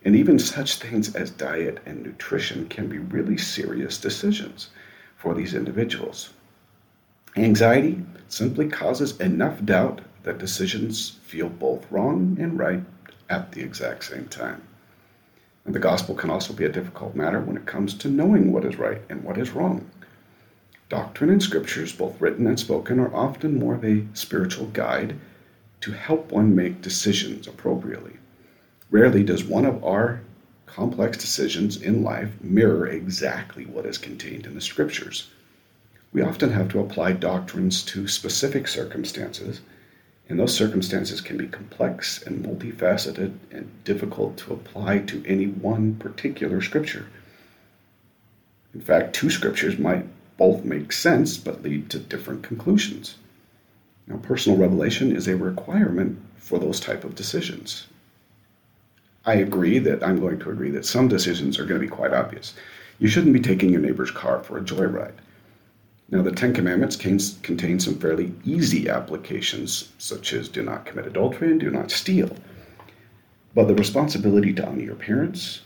and 0.04 0.16
even 0.16 0.38
such 0.38 0.76
things 0.76 1.14
as 1.14 1.30
diet 1.30 1.78
and 1.84 2.02
nutrition 2.02 2.68
can 2.68 2.88
be 2.88 2.98
really 2.98 3.36
serious 3.36 3.98
decisions 3.98 4.70
for 5.26 5.34
these 5.34 5.54
individuals. 5.54 6.30
Anxiety 7.36 8.00
simply 8.28 8.68
causes 8.68 9.18
enough 9.20 9.60
doubt 9.64 10.00
that 10.22 10.38
decisions 10.38 11.18
feel 11.24 11.48
both 11.48 11.84
wrong 11.90 12.36
and 12.38 12.56
right 12.56 12.80
at 13.28 13.50
the 13.50 13.60
exact 13.60 14.04
same 14.04 14.28
time. 14.28 14.62
And 15.64 15.74
the 15.74 15.80
gospel 15.80 16.14
can 16.14 16.30
also 16.30 16.52
be 16.52 16.64
a 16.64 16.68
difficult 16.68 17.16
matter 17.16 17.40
when 17.40 17.56
it 17.56 17.66
comes 17.66 17.94
to 17.94 18.08
knowing 18.08 18.52
what 18.52 18.64
is 18.64 18.78
right 18.78 19.02
and 19.08 19.24
what 19.24 19.36
is 19.36 19.50
wrong. 19.50 19.90
Doctrine 20.88 21.30
and 21.30 21.42
scriptures, 21.42 21.92
both 21.92 22.20
written 22.20 22.46
and 22.46 22.60
spoken, 22.60 23.00
are 23.00 23.12
often 23.12 23.58
more 23.58 23.74
of 23.74 23.84
a 23.84 24.06
spiritual 24.12 24.66
guide 24.66 25.16
to 25.80 25.90
help 25.90 26.30
one 26.30 26.54
make 26.54 26.82
decisions 26.82 27.48
appropriately. 27.48 28.18
Rarely 28.92 29.24
does 29.24 29.42
one 29.42 29.64
of 29.66 29.82
our 29.82 30.20
complex 30.66 31.16
decisions 31.16 31.80
in 31.80 32.02
life 32.02 32.30
mirror 32.40 32.86
exactly 32.86 33.64
what 33.64 33.86
is 33.86 33.98
contained 33.98 34.46
in 34.46 34.54
the 34.54 34.60
scriptures. 34.60 35.28
We 36.12 36.22
often 36.22 36.50
have 36.50 36.68
to 36.70 36.80
apply 36.80 37.12
doctrines 37.12 37.82
to 37.84 38.08
specific 38.08 38.68
circumstances, 38.68 39.60
and 40.28 40.38
those 40.38 40.54
circumstances 40.54 41.20
can 41.20 41.36
be 41.36 41.46
complex 41.46 42.22
and 42.22 42.44
multifaceted 42.44 43.34
and 43.50 43.70
difficult 43.84 44.36
to 44.38 44.52
apply 44.52 44.98
to 45.00 45.24
any 45.26 45.46
one 45.46 45.94
particular 45.96 46.60
scripture. 46.60 47.06
In 48.74 48.80
fact, 48.80 49.14
two 49.14 49.30
scriptures 49.30 49.78
might 49.78 50.04
both 50.36 50.64
make 50.64 50.92
sense 50.92 51.36
but 51.36 51.62
lead 51.62 51.88
to 51.90 51.98
different 51.98 52.42
conclusions. 52.42 53.16
Now, 54.06 54.16
personal 54.18 54.58
revelation 54.58 55.14
is 55.14 55.28
a 55.28 55.36
requirement 55.36 56.20
for 56.36 56.58
those 56.58 56.78
type 56.78 57.04
of 57.04 57.14
decisions. 57.14 57.86
I 59.26 59.34
agree 59.34 59.80
that 59.80 60.02
I'm 60.02 60.20
going 60.20 60.38
to 60.38 60.50
agree 60.50 60.70
that 60.70 60.86
some 60.86 61.08
decisions 61.08 61.58
are 61.58 61.66
going 61.66 61.80
to 61.80 61.86
be 61.86 61.90
quite 61.90 62.12
obvious. 62.12 62.54
You 63.00 63.08
shouldn't 63.08 63.32
be 63.32 63.40
taking 63.40 63.70
your 63.70 63.80
neighbor's 63.80 64.12
car 64.12 64.42
for 64.42 64.56
a 64.56 64.62
joyride. 64.62 65.18
Now, 66.08 66.22
the 66.22 66.30
Ten 66.30 66.54
Commandments 66.54 66.94
contain 66.94 67.80
some 67.80 67.98
fairly 67.98 68.32
easy 68.44 68.88
applications, 68.88 69.92
such 69.98 70.32
as 70.32 70.48
do 70.48 70.62
not 70.62 70.86
commit 70.86 71.06
adultery 71.06 71.50
and 71.50 71.58
do 71.58 71.70
not 71.70 71.90
steal. 71.90 72.36
But 73.54 73.66
the 73.66 73.74
responsibility 73.74 74.52
to 74.54 74.64
honor 74.64 74.82
your 74.82 74.94
parents, 74.94 75.62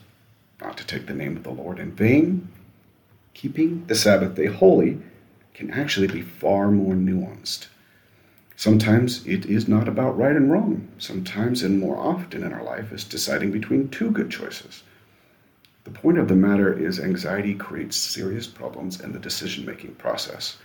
not 0.62 0.79
to 0.79 0.87
take 0.87 1.07
the 1.07 1.12
name 1.12 1.37
of 1.37 1.43
the 1.43 1.50
Lord 1.50 1.79
in 1.79 1.93
vain, 1.93 2.49
keeping 3.35 3.85
the 3.87 3.95
Sabbath 3.95 4.35
day 4.35 4.47
holy, 4.47 4.99
can 5.52 5.71
actually 5.71 6.07
be 6.07 6.23
far 6.23 6.71
more 6.71 6.95
nuanced. 6.95 7.67
Sometimes 8.61 9.26
it 9.26 9.47
is 9.47 9.69
not 9.69 9.88
about 9.88 10.19
right 10.19 10.37
and 10.37 10.52
wrong. 10.52 10.87
Sometimes, 10.99 11.62
and 11.62 11.81
more 11.81 11.97
often 11.97 12.45
in 12.45 12.52
our 12.52 12.62
life, 12.62 12.93
is 12.93 13.05
deciding 13.05 13.52
between 13.52 13.88
two 13.88 14.11
good 14.11 14.31
choices. 14.31 14.83
The 15.85 15.90
point 15.90 16.19
of 16.19 16.29
the 16.29 16.35
matter 16.35 16.79
is 16.79 17.00
anxiety 17.00 17.55
creates 17.55 17.97
serious 17.97 18.47
problems 18.47 19.00
in 19.00 19.12
the 19.12 19.19
decision 19.19 19.64
making 19.64 19.95
process. 19.95 20.59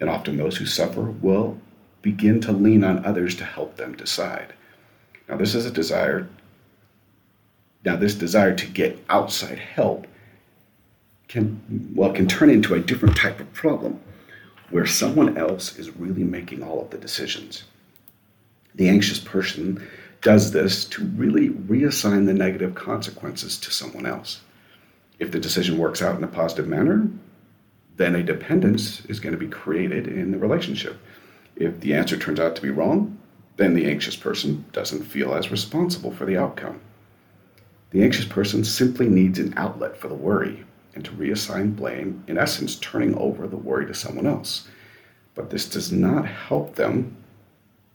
And 0.00 0.10
often 0.10 0.36
those 0.36 0.56
who 0.56 0.66
suffer 0.66 1.02
will 1.02 1.60
begin 2.02 2.40
to 2.40 2.50
lean 2.50 2.82
on 2.82 3.06
others 3.06 3.36
to 3.36 3.44
help 3.44 3.76
them 3.76 3.94
decide. 3.94 4.52
Now, 5.28 5.36
this 5.36 5.54
is 5.54 5.64
a 5.64 5.70
desire. 5.70 6.28
Now, 7.84 7.94
this 7.94 8.16
desire 8.16 8.56
to 8.56 8.66
get 8.66 8.98
outside 9.08 9.60
help 9.60 10.08
can, 11.28 11.92
well, 11.94 12.12
can 12.12 12.26
turn 12.26 12.50
into 12.50 12.74
a 12.74 12.80
different 12.80 13.16
type 13.16 13.38
of 13.38 13.52
problem 13.52 14.00
where 14.70 14.86
someone 14.86 15.36
else 15.38 15.78
is 15.78 15.96
really 15.96 16.24
making 16.24 16.62
all 16.62 16.82
of 16.82 16.90
the 16.90 16.98
decisions. 16.98 17.64
The 18.74 18.88
anxious 18.88 19.18
person 19.18 19.86
does 20.20 20.52
this 20.52 20.84
to 20.86 21.04
really 21.04 21.50
reassign 21.50 22.26
the 22.26 22.34
negative 22.34 22.74
consequences 22.74 23.58
to 23.58 23.70
someone 23.70 24.06
else. 24.06 24.40
If 25.18 25.32
the 25.32 25.40
decision 25.40 25.78
works 25.78 26.02
out 26.02 26.16
in 26.16 26.24
a 26.24 26.28
positive 26.28 26.68
manner, 26.68 27.08
then 27.96 28.14
a 28.14 28.22
dependence 28.22 29.04
is 29.06 29.20
going 29.20 29.32
to 29.32 29.38
be 29.38 29.48
created 29.48 30.06
in 30.06 30.30
the 30.30 30.38
relationship. 30.38 31.00
If 31.56 31.80
the 31.80 31.94
answer 31.94 32.16
turns 32.16 32.38
out 32.38 32.54
to 32.56 32.62
be 32.62 32.70
wrong, 32.70 33.18
then 33.56 33.74
the 33.74 33.86
anxious 33.86 34.14
person 34.14 34.64
doesn't 34.72 35.02
feel 35.02 35.34
as 35.34 35.50
responsible 35.50 36.12
for 36.12 36.24
the 36.24 36.36
outcome. 36.36 36.80
The 37.90 38.04
anxious 38.04 38.26
person 38.26 38.64
simply 38.64 39.08
needs 39.08 39.38
an 39.38 39.54
outlet 39.56 39.96
for 39.96 40.08
the 40.08 40.14
worry 40.14 40.64
and 40.98 41.04
to 41.04 41.12
reassign 41.12 41.76
blame, 41.76 42.24
in 42.26 42.36
essence, 42.36 42.74
turning 42.74 43.14
over 43.14 43.46
the 43.46 43.56
worry 43.56 43.86
to 43.86 43.94
someone 43.94 44.26
else. 44.26 44.66
But 45.36 45.48
this 45.48 45.68
does 45.68 45.92
not 45.92 46.26
help 46.26 46.74
them 46.74 47.16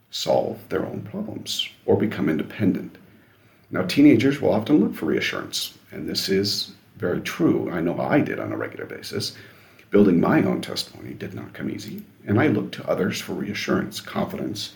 solve 0.09 0.57
their 0.69 0.85
own 0.85 1.01
problems 1.01 1.67
or 1.85 1.97
become 1.97 2.29
independent. 2.29 2.97
Now, 3.71 3.81
teenagers 3.81 4.39
will 4.39 4.53
often 4.53 4.79
look 4.79 4.95
for 4.95 5.07
reassurance, 5.07 5.77
and 5.91 6.07
this 6.07 6.29
is 6.29 6.71
very 6.95 7.19
true. 7.19 7.69
I 7.69 7.81
know 7.81 7.99
I 7.99 8.21
did 8.21 8.39
on 8.39 8.53
a 8.53 8.57
regular 8.57 8.85
basis. 8.85 9.35
Building 9.89 10.21
my 10.21 10.41
own 10.41 10.61
testimony 10.61 11.13
did 11.13 11.33
not 11.33 11.53
come 11.53 11.69
easy, 11.69 12.05
and 12.25 12.39
I 12.39 12.47
looked 12.47 12.73
to 12.75 12.89
others 12.89 13.19
for 13.19 13.33
reassurance, 13.33 13.99
confidence, 13.99 14.75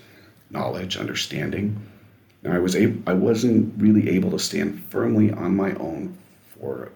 knowledge, 0.50 0.98
understanding. 0.98 1.82
Now, 2.44 2.52
I 2.56 2.60
was 2.60 2.76
I 2.76 3.14
wasn't 3.14 3.74
really 3.82 4.10
able 4.10 4.32
to 4.32 4.40
stand 4.40 4.84
firmly 4.90 5.32
on 5.32 5.56
my 5.56 5.72
own 5.76 6.18
for 6.50 6.92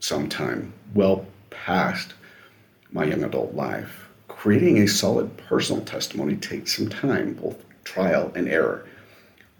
some 0.00 0.28
time, 0.28 0.72
well 0.94 1.26
past 1.50 2.14
my 2.92 3.04
young 3.04 3.24
adult 3.24 3.54
life. 3.54 4.08
Creating 4.28 4.78
a 4.78 4.88
solid 4.88 5.36
personal 5.36 5.84
testimony 5.84 6.36
takes 6.36 6.76
some 6.76 6.88
time, 6.88 7.34
both 7.34 7.64
trial 7.84 8.32
and 8.34 8.48
error, 8.48 8.86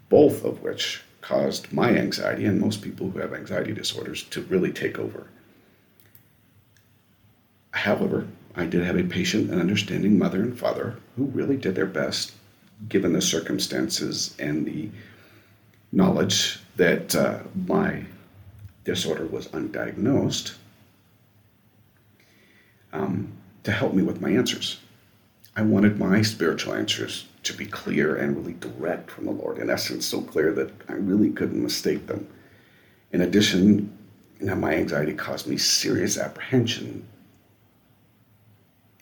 both 0.09 0.43
of 0.45 0.61
which 0.61 1.01
caused 1.21 1.71
my 1.73 1.89
anxiety 1.89 2.45
and 2.45 2.59
most 2.59 2.81
people 2.81 3.09
who 3.09 3.19
have 3.19 3.33
anxiety 3.33 3.73
disorders 3.73 4.23
to 4.23 4.41
really 4.43 4.71
take 4.71 4.97
over. 4.97 5.27
However, 7.71 8.27
I 8.55 8.65
did 8.65 8.83
have 8.83 8.97
a 8.97 9.03
patient 9.03 9.51
and 9.51 9.59
understanding 9.59 10.17
mother 10.17 10.41
and 10.41 10.57
father 10.57 10.97
who 11.15 11.25
really 11.25 11.57
did 11.57 11.75
their 11.75 11.85
best 11.85 12.33
given 12.87 13.13
the 13.13 13.21
circumstances 13.21 14.35
and 14.39 14.65
the 14.65 14.89
knowledge 15.91 16.59
that 16.77 17.13
uh, 17.15 17.39
my 17.67 18.05
disorder 18.83 19.25
was 19.25 19.47
undiagnosed 19.49 20.55
um, 22.93 23.31
to 23.63 23.71
help 23.71 23.93
me 23.93 24.03
with 24.03 24.21
my 24.21 24.29
answers. 24.29 24.79
I 25.55 25.61
wanted 25.61 25.99
my 25.99 26.21
spiritual 26.21 26.73
answers 26.73 27.25
to 27.43 27.53
be 27.53 27.65
clear 27.65 28.15
and 28.15 28.35
really 28.35 28.53
direct 28.53 29.11
from 29.11 29.25
the 29.25 29.31
Lord. 29.31 29.57
In 29.57 29.69
essence, 29.69 30.05
so 30.05 30.21
clear 30.21 30.53
that 30.53 30.71
I 30.87 30.93
really 30.93 31.31
couldn't 31.31 31.61
mistake 31.61 32.07
them. 32.07 32.27
In 33.11 33.21
addition, 33.21 33.97
you 34.39 34.45
know, 34.45 34.55
my 34.55 34.73
anxiety 34.73 35.13
caused 35.13 35.47
me 35.47 35.57
serious 35.57 36.17
apprehension 36.17 37.07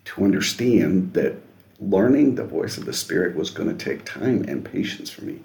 to 0.06 0.24
understand 0.24 1.14
that 1.14 1.36
learning 1.80 2.36
the 2.36 2.44
voice 2.44 2.78
of 2.78 2.86
the 2.86 2.94
Spirit 2.94 3.36
was 3.36 3.50
going 3.50 3.76
to 3.76 3.86
take 3.86 4.06
time 4.06 4.44
and 4.48 4.66
patience 4.66 5.10
for 5.10 5.24
me 5.26 5.40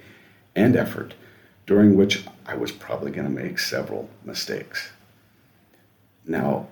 and 0.54 0.76
effort 0.76 1.14
during 1.66 1.96
which 1.96 2.24
I 2.46 2.54
was 2.54 2.72
probably 2.72 3.10
going 3.10 3.26
to 3.26 3.42
make 3.42 3.58
several 3.58 4.08
mistakes. 4.24 4.90
Now, 6.26 6.68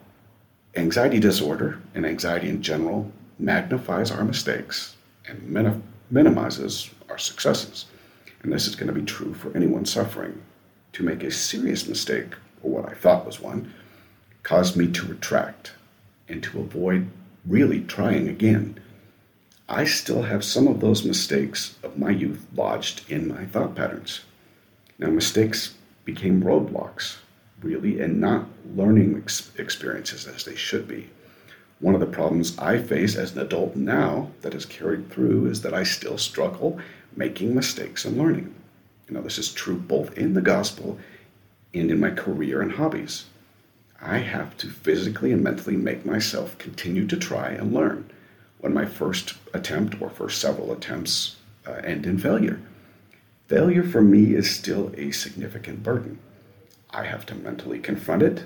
anxiety 0.77 1.21
disorder 1.21 1.81
and 1.95 2.07
anxiety 2.07 2.49
in 2.49 2.63
general 2.63 3.11
magnifies 3.39 4.11
our 4.11 4.25
mistakes 4.25 4.97
and 5.27 5.43
min- 5.49 5.83
minimizes 6.11 6.91
our 7.09 7.19
successes. 7.19 7.87
And 8.43 8.53
this 8.53 8.67
is 8.67 8.75
going 8.75 8.89
to 8.89 8.93
be 8.93 9.05
true 9.05 9.35
for 9.35 9.55
anyone 9.57 9.85
suffering. 9.85 10.41
To 10.95 11.05
make 11.05 11.23
a 11.23 11.31
serious 11.31 11.87
mistake, 11.87 12.35
or 12.63 12.71
what 12.71 12.91
I 12.91 12.95
thought 12.95 13.27
was 13.27 13.41
one, 13.41 13.73
caused 14.43 14.77
me 14.77 14.91
to 14.91 15.07
retract 15.07 15.73
and 16.29 16.43
to 16.43 16.61
avoid 16.61 17.09
really 17.47 17.83
trying 17.83 18.29
again. 18.29 18.79
I 19.69 19.85
still 19.85 20.23
have 20.23 20.45
some 20.45 20.67
of 20.67 20.81
those 20.81 21.05
mistakes 21.05 21.77
of 21.83 21.97
my 21.97 22.11
youth 22.11 22.45
lodged 22.57 23.09
in 23.11 23.29
my 23.29 23.45
thought 23.47 23.77
patterns. 23.77 24.23
Now, 25.01 25.09
mistakes 25.09 25.77
became 26.05 26.43
roadblocks, 26.43 27.17
really, 27.63 28.01
and 28.01 28.21
not 28.21 28.47
learning 28.77 29.17
ex- 29.17 29.51
experiences 29.57 30.27
as 30.27 30.45
they 30.45 30.55
should 30.55 30.87
be. 30.87 31.09
One 31.79 31.95
of 31.95 32.01
the 32.01 32.07
problems 32.07 32.59
I 32.59 32.77
face 32.77 33.17
as 33.17 33.33
an 33.33 33.41
adult 33.41 33.75
now 33.75 34.31
that 34.43 34.53
has 34.53 34.67
carried 34.67 35.11
through 35.11 35.47
is 35.47 35.63
that 35.63 35.73
I 35.73 35.85
still 35.85 36.19
struggle 36.19 36.79
making 37.17 37.55
mistakes 37.55 38.05
and 38.05 38.19
learning. 38.19 38.55
You 39.09 39.15
know, 39.15 39.23
this 39.23 39.39
is 39.39 39.55
true 39.55 39.77
both 39.77 40.19
in 40.19 40.35
the 40.35 40.43
gospel 40.43 40.99
and 41.73 41.91
in 41.91 41.99
my 41.99 42.11
career 42.11 42.61
and 42.61 42.73
hobbies. 42.73 43.25
I 44.03 44.19
have 44.19 44.55
to 44.59 44.69
physically 44.69 45.33
and 45.33 45.43
mentally 45.43 45.79
make 45.79 46.05
myself 46.05 46.59
continue 46.59 47.07
to 47.07 47.17
try 47.17 47.49
and 47.49 47.73
learn 47.73 48.11
when 48.59 48.75
my 48.75 48.85
first 48.85 49.33
attempt 49.55 50.01
or 50.03 50.11
first 50.11 50.43
several 50.43 50.73
attempts 50.73 51.37
uh, 51.67 51.73
end 51.73 52.05
in 52.05 52.19
failure. 52.19 52.61
Failure 53.51 53.83
for 53.83 54.01
me 54.01 54.37
is 54.37 54.49
still 54.49 54.93
a 54.97 55.11
significant 55.11 55.83
burden. 55.83 56.21
I 56.91 57.03
have 57.03 57.27
to 57.27 57.35
mentally 57.35 57.81
confront 57.81 58.23
it, 58.23 58.45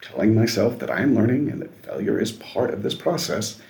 telling 0.00 0.34
myself 0.34 0.80
that 0.80 0.90
I 0.90 1.00
am 1.00 1.14
learning 1.14 1.48
and 1.48 1.62
that 1.62 1.84
failure 1.84 2.18
is 2.18 2.32
part 2.32 2.74
of 2.74 2.82
this 2.82 2.96
process. 2.96 3.60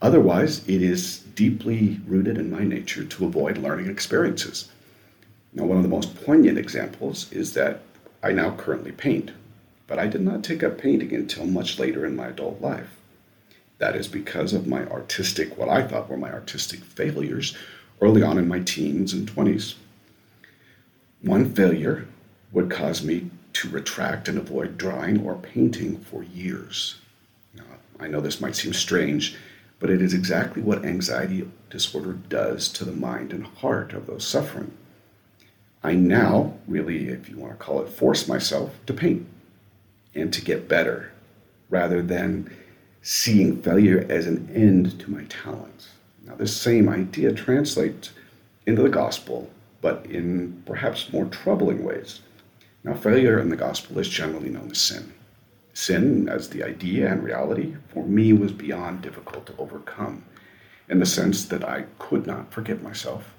Otherwise, 0.00 0.66
it 0.66 0.80
is 0.80 1.18
deeply 1.18 2.00
rooted 2.06 2.38
in 2.38 2.50
my 2.50 2.64
nature 2.64 3.04
to 3.04 3.26
avoid 3.26 3.58
learning 3.58 3.90
experiences. 3.90 4.70
Now, 5.52 5.64
one 5.64 5.76
of 5.76 5.82
the 5.82 5.90
most 5.90 6.24
poignant 6.24 6.56
examples 6.56 7.30
is 7.30 7.52
that 7.52 7.82
I 8.22 8.32
now 8.32 8.56
currently 8.56 8.92
paint, 8.92 9.32
but 9.86 9.98
I 9.98 10.06
did 10.06 10.22
not 10.22 10.42
take 10.42 10.62
up 10.62 10.78
painting 10.78 11.12
until 11.12 11.44
much 11.44 11.78
later 11.78 12.06
in 12.06 12.16
my 12.16 12.28
adult 12.28 12.62
life. 12.62 12.96
That 13.76 13.94
is 13.94 14.08
because 14.08 14.54
of 14.54 14.66
my 14.66 14.86
artistic, 14.86 15.58
what 15.58 15.68
I 15.68 15.86
thought 15.86 16.08
were 16.08 16.16
my 16.16 16.32
artistic 16.32 16.80
failures 16.80 17.54
early 18.00 18.22
on 18.22 18.38
in 18.38 18.48
my 18.48 18.60
teens 18.60 19.12
and 19.12 19.30
20s. 19.30 19.74
One 21.22 21.52
failure 21.54 22.06
would 22.52 22.70
cause 22.70 23.02
me 23.02 23.30
to 23.54 23.68
retract 23.68 24.28
and 24.28 24.38
avoid 24.38 24.76
drawing 24.76 25.24
or 25.24 25.34
painting 25.36 25.98
for 25.98 26.22
years. 26.22 26.96
Now, 27.54 27.64
I 27.98 28.06
know 28.06 28.20
this 28.20 28.40
might 28.40 28.56
seem 28.56 28.72
strange, 28.72 29.36
but 29.78 29.90
it 29.90 30.02
is 30.02 30.14
exactly 30.14 30.62
what 30.62 30.84
anxiety 30.84 31.48
disorder 31.70 32.12
does 32.12 32.68
to 32.70 32.84
the 32.84 32.92
mind 32.92 33.32
and 33.32 33.46
heart 33.46 33.92
of 33.92 34.06
those 34.06 34.26
suffering. 34.26 34.72
I 35.82 35.94
now 35.94 36.54
really, 36.66 37.08
if 37.08 37.28
you 37.28 37.38
want 37.38 37.52
to 37.52 37.64
call 37.64 37.80
it, 37.82 37.88
force 37.88 38.28
myself 38.28 38.74
to 38.86 38.92
paint 38.92 39.26
and 40.14 40.32
to 40.32 40.42
get 40.42 40.68
better 40.68 41.12
rather 41.70 42.02
than 42.02 42.54
seeing 43.02 43.62
failure 43.62 44.06
as 44.10 44.26
an 44.26 44.50
end 44.52 44.98
to 45.00 45.10
my 45.10 45.24
talents. 45.24 45.90
Now, 46.24 46.34
this 46.34 46.56
same 46.56 46.88
idea 46.88 47.32
translates 47.32 48.10
into 48.66 48.82
the 48.82 48.88
gospel, 48.88 49.48
but 49.80 50.06
in 50.06 50.62
perhaps 50.66 51.12
more 51.12 51.26
troubling 51.26 51.84
ways. 51.84 52.20
Now, 52.84 52.94
failure 52.94 53.38
in 53.38 53.48
the 53.48 53.56
gospel 53.56 53.98
is 53.98 54.08
generally 54.08 54.48
known 54.48 54.70
as 54.70 54.78
sin. 54.78 55.12
Sin, 55.74 56.28
as 56.28 56.48
the 56.48 56.62
idea 56.62 57.10
and 57.10 57.22
reality, 57.22 57.76
for 57.88 58.04
me 58.06 58.32
was 58.32 58.52
beyond 58.52 59.02
difficult 59.02 59.46
to 59.46 59.56
overcome 59.58 60.24
in 60.88 61.00
the 61.00 61.06
sense 61.06 61.44
that 61.46 61.64
I 61.64 61.84
could 61.98 62.26
not 62.26 62.52
forgive 62.52 62.82
myself 62.82 63.34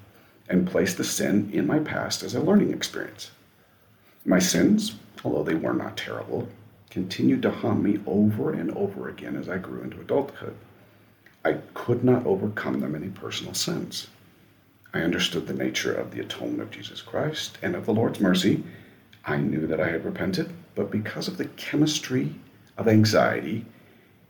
and 0.48 0.66
place 0.66 0.94
the 0.94 1.04
sin 1.04 1.50
in 1.52 1.66
my 1.66 1.78
past 1.78 2.22
as 2.22 2.34
a 2.34 2.40
learning 2.40 2.72
experience. 2.72 3.30
My 4.24 4.38
sins, 4.38 4.96
although 5.24 5.42
they 5.42 5.54
were 5.54 5.74
not 5.74 5.96
terrible, 5.96 6.48
continued 6.90 7.42
to 7.42 7.50
haunt 7.50 7.82
me 7.82 8.00
over 8.06 8.52
and 8.52 8.70
over 8.72 9.08
again 9.08 9.36
as 9.36 9.48
I 9.48 9.58
grew 9.58 9.82
into 9.82 10.00
adulthood. 10.00 10.54
I 11.44 11.54
could 11.74 12.04
not 12.04 12.26
overcome 12.26 12.80
them 12.80 12.94
in 12.94 13.04
a 13.04 13.20
personal 13.20 13.54
sense. 13.54 14.08
I 14.94 15.00
understood 15.00 15.46
the 15.46 15.54
nature 15.54 15.94
of 15.94 16.10
the 16.10 16.20
atonement 16.20 16.62
of 16.62 16.70
Jesus 16.70 17.02
Christ 17.02 17.58
and 17.62 17.74
of 17.74 17.86
the 17.86 17.94
Lord's 17.94 18.20
mercy 18.20 18.64
I 19.28 19.36
knew 19.36 19.66
that 19.66 19.80
I 19.80 19.90
had 19.90 20.06
repented, 20.06 20.50
but 20.74 20.90
because 20.90 21.28
of 21.28 21.36
the 21.36 21.44
chemistry 21.44 22.34
of 22.78 22.88
anxiety, 22.88 23.66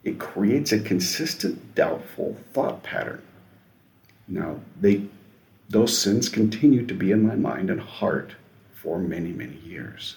it 0.02 0.18
creates 0.18 0.72
a 0.72 0.80
consistent 0.80 1.74
doubtful 1.76 2.36
thought 2.52 2.82
pattern. 2.82 3.22
Now, 4.26 4.60
they, 4.80 5.04
those 5.68 5.96
sins 5.96 6.28
continued 6.28 6.88
to 6.88 6.94
be 6.94 7.12
in 7.12 7.26
my 7.26 7.36
mind 7.36 7.70
and 7.70 7.80
heart 7.80 8.32
for 8.72 8.98
many, 8.98 9.32
many 9.32 9.56
years. 9.58 10.16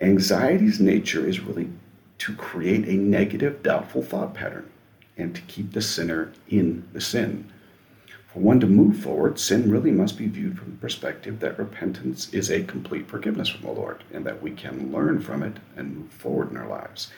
Anxiety's 0.00 0.78
nature 0.78 1.26
is 1.26 1.40
really 1.40 1.68
to 2.18 2.34
create 2.36 2.86
a 2.86 2.94
negative, 2.94 3.64
doubtful 3.64 4.02
thought 4.02 4.34
pattern 4.34 4.70
and 5.16 5.34
to 5.34 5.42
keep 5.42 5.72
the 5.72 5.82
sinner 5.82 6.32
in 6.48 6.86
the 6.92 7.00
sin. 7.00 7.50
For 8.32 8.38
one 8.38 8.60
to 8.60 8.66
move 8.66 8.96
forward, 8.96 9.38
sin 9.38 9.70
really 9.70 9.90
must 9.90 10.16
be 10.16 10.26
viewed 10.26 10.58
from 10.58 10.70
the 10.70 10.78
perspective 10.78 11.40
that 11.40 11.58
repentance 11.58 12.32
is 12.32 12.50
a 12.50 12.62
complete 12.62 13.06
forgiveness 13.06 13.50
from 13.50 13.66
the 13.66 13.78
Lord 13.78 14.04
and 14.10 14.24
that 14.24 14.40
we 14.40 14.52
can 14.52 14.90
learn 14.90 15.20
from 15.20 15.42
it 15.42 15.58
and 15.76 15.98
move 15.98 16.10
forward 16.10 16.50
in 16.50 16.56
our 16.56 16.66
lives. 16.66 17.12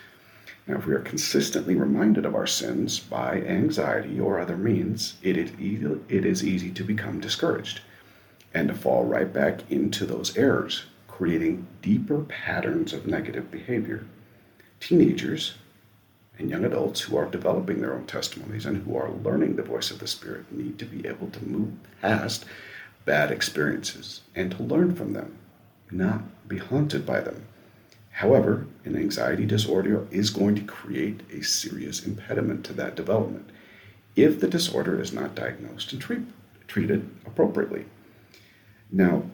Now, 0.66 0.78
if 0.78 0.86
we 0.86 0.94
are 0.94 1.00
consistently 1.00 1.76
reminded 1.76 2.24
of 2.24 2.34
our 2.34 2.48
sins 2.48 2.98
by 2.98 3.42
anxiety 3.42 4.18
or 4.18 4.40
other 4.40 4.56
means, 4.56 5.14
it 5.22 5.36
is, 5.36 5.52
easy, 5.60 6.00
it 6.08 6.24
is 6.24 6.42
easy 6.42 6.72
to 6.72 6.82
become 6.82 7.20
discouraged 7.20 7.82
and 8.52 8.66
to 8.66 8.74
fall 8.74 9.04
right 9.04 9.32
back 9.32 9.70
into 9.70 10.06
those 10.06 10.36
errors, 10.36 10.86
creating 11.06 11.68
deeper 11.80 12.22
patterns 12.22 12.92
of 12.92 13.06
negative 13.06 13.52
behavior. 13.52 14.04
Teenagers 14.80 15.54
and 16.38 16.50
young 16.50 16.64
adults 16.64 17.00
who 17.00 17.16
are 17.16 17.26
developing 17.26 17.80
their 17.80 17.94
own 17.94 18.06
testimonies 18.06 18.66
and 18.66 18.82
who 18.82 18.96
are 18.96 19.10
learning 19.10 19.56
the 19.56 19.62
voice 19.62 19.90
of 19.90 19.98
the 19.98 20.06
Spirit 20.06 20.50
need 20.52 20.78
to 20.78 20.84
be 20.84 21.06
able 21.06 21.28
to 21.30 21.44
move 21.44 21.72
past 22.00 22.44
bad 23.04 23.30
experiences 23.30 24.22
and 24.34 24.50
to 24.50 24.62
learn 24.62 24.94
from 24.94 25.12
them, 25.12 25.36
not 25.90 26.22
be 26.48 26.58
haunted 26.58 27.06
by 27.06 27.20
them. 27.20 27.44
However, 28.10 28.66
an 28.84 28.96
anxiety 28.96 29.44
disorder 29.44 30.06
is 30.10 30.30
going 30.30 30.54
to 30.54 30.62
create 30.62 31.20
a 31.32 31.42
serious 31.42 32.04
impediment 32.04 32.64
to 32.66 32.72
that 32.74 32.94
development 32.94 33.50
if 34.16 34.38
the 34.40 34.48
disorder 34.48 35.00
is 35.00 35.12
not 35.12 35.34
diagnosed 35.34 35.92
and 35.92 36.00
treat, 36.00 36.22
treated 36.68 37.08
appropriately. 37.26 37.84
Now, 38.92 39.24